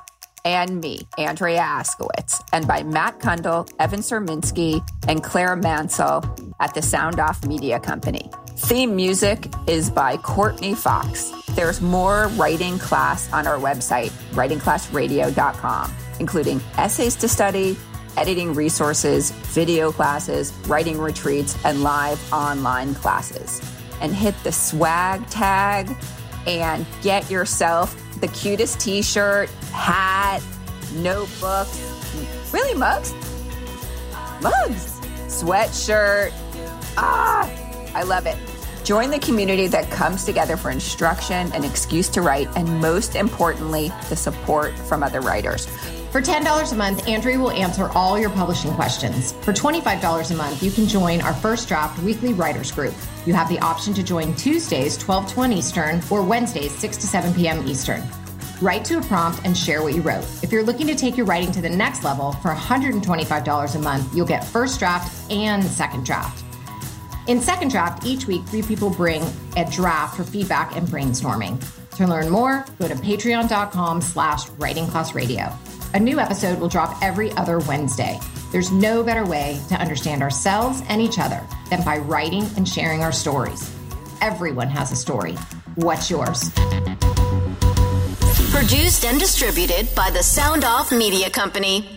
and 0.48 0.80
me, 0.80 1.02
Andrea 1.18 1.60
Askowitz, 1.60 2.42
and 2.54 2.66
by 2.66 2.82
Matt 2.84 3.20
Kundle, 3.20 3.70
Evan 3.80 4.00
Serminski, 4.00 4.82
and 5.08 5.22
Claire 5.22 5.58
Mansell 5.58 6.24
at 6.62 6.74
the 6.74 6.82
Sound 6.82 7.20
Off 7.20 7.46
Media 7.46 7.80
Company. 7.80 8.32
Theme 8.56 8.96
music 8.96 9.48
is 9.68 9.90
by 9.90 10.16
Courtney 10.18 10.74
Fox. 10.74 11.34
There's 11.50 11.82
more 11.82 12.30
writing 12.36 12.80
class 12.80 13.32
on 13.34 13.46
our 13.46 13.58
website, 13.58 14.10
writingclassradio.com, 14.32 15.94
including 16.20 16.62
essays 16.78 17.16
to 17.18 17.28
study, 17.28 17.78
editing 18.16 18.54
resources, 18.54 19.32
video 19.32 19.92
classes, 19.92 20.54
writing 20.66 20.98
retreats, 20.98 21.58
and 21.66 21.84
live 21.84 22.34
online 22.34 22.96
classes. 22.96 23.62
And 24.00 24.14
hit 24.14 24.36
the 24.44 24.52
swag 24.52 25.28
tag 25.30 25.96
and 26.48 26.86
get 27.02 27.30
yourself 27.30 27.96
the 28.22 28.28
cutest 28.30 28.80
t 28.80 29.02
shirt, 29.02 29.50
hat, 29.72 30.42
notebook, 30.96 31.68
really 32.52 32.74
mugs? 32.74 33.14
Mugs, 34.42 35.00
sweatshirt. 35.28 36.32
Ah, 36.98 37.52
I 37.94 38.04
love 38.04 38.26
it. 38.26 38.38
Join 38.84 39.10
the 39.12 39.20
community 39.20 39.68
that 39.68 39.92
comes 39.92 40.24
together 40.24 40.56
for 40.56 40.72
instruction, 40.72 41.52
an 41.52 41.66
excuse 41.66 42.08
to 42.10 42.22
write, 42.22 42.48
and 42.56 42.80
most 42.80 43.16
importantly, 43.16 43.92
the 44.08 44.16
support 44.16 44.78
from 44.80 45.04
other 45.04 45.20
writers. 45.20 45.68
For 46.12 46.22
$10 46.22 46.72
a 46.72 46.76
month, 46.76 47.06
Andrea 47.06 47.38
will 47.38 47.52
answer 47.52 47.89
all 47.89 48.17
your 48.17 48.30
publishing 48.30 48.74
questions. 48.74 49.34
For 49.41 49.52
$25 49.52 50.32
a 50.32 50.36
month, 50.36 50.63
you 50.63 50.72
can 50.72 50.88
join 50.88 51.20
our 51.20 51.34
first 51.34 51.67
draft 51.67 52.02
weekly 52.02 52.34
writers 52.34 52.72
group. 52.72 52.93
You 53.26 53.34
have 53.34 53.50
the 53.50 53.60
option 53.60 53.93
to 53.93 54.02
join 54.02 54.34
Tuesdays, 54.36 54.98
12 54.98 55.28
to 55.28 55.38
1 55.38 55.52
Eastern, 55.52 56.02
or 56.10 56.24
Wednesdays, 56.24 56.72
6 56.72 56.98
to 56.98 57.08
7 57.08 57.34
p.m. 57.34 57.67
Eastern. 57.67 58.02
Write 58.62 58.86
to 58.86 59.00
a 59.00 59.02
prompt 59.02 59.41
and 59.43 59.56
share 59.56 59.84
what 59.84 59.96
you 59.96 60.02
wrote. 60.02 60.24
If 60.41 60.52
you're 60.54 60.63
looking 60.63 60.88
to 60.88 60.96
take 60.96 61.17
your 61.17 61.26
writing 61.26 61.52
to 61.52 61.62
the 61.62 61.70
next 61.70 62.06
level, 62.06 62.32
for 62.32 62.52
$125 62.52 63.76
a 63.76 63.80
month, 63.80 64.15
you'll 64.15 64.26
get 64.26 64.46
first 64.46 64.80
draft 64.80 65.30
and 65.30 65.62
second 65.62 66.06
draft. 66.06 66.46
In 67.28 67.41
second 67.41 67.70
draft, 67.70 68.06
each 68.06 68.28
week, 68.28 68.46
three 68.46 68.62
people 68.62 68.89
bring 68.89 69.24
a 69.58 69.70
draft 69.70 70.15
for 70.15 70.24
feedback 70.24 70.74
and 70.78 70.88
brainstorming. 70.88 71.62
To 71.98 72.08
learn 72.08 72.30
more, 72.30 72.65
go 72.80 72.88
to 72.88 72.96
patreon.com 72.96 74.02
slash 74.02 74.48
writing 74.52 74.88
class 74.88 75.13
radio. 75.13 75.52
A 75.93 76.00
new 76.00 76.19
episode 76.19 76.60
will 76.60 76.67
drop 76.67 77.02
every 77.02 77.32
other 77.34 77.60
Wednesday. 77.60 78.19
There's 78.52 78.71
no 78.71 79.04
better 79.04 79.26
way 79.26 79.60
to 79.69 79.76
understand 79.76 80.21
ourselves 80.21 80.84
and 80.89 81.02
each 81.02 81.17
other 81.17 81.41
than 81.69 81.82
by 81.84 82.00
writing 82.00 82.43
and 82.58 82.67
sharing 82.67 83.02
our 83.02 83.13
stories. 83.13 83.71
Everyone 84.21 84.67
has 84.67 84.91
a 84.91 84.97
story. 84.97 85.36
What's 85.76 86.10
yours? 86.10 86.52
Produced 88.52 89.06
and 89.06 89.19
distributed 89.19 89.88
by 89.95 90.10
the 90.12 90.23
Sound 90.23 90.65
Off 90.65 90.91
Media 90.91 91.30
Company. 91.30 91.97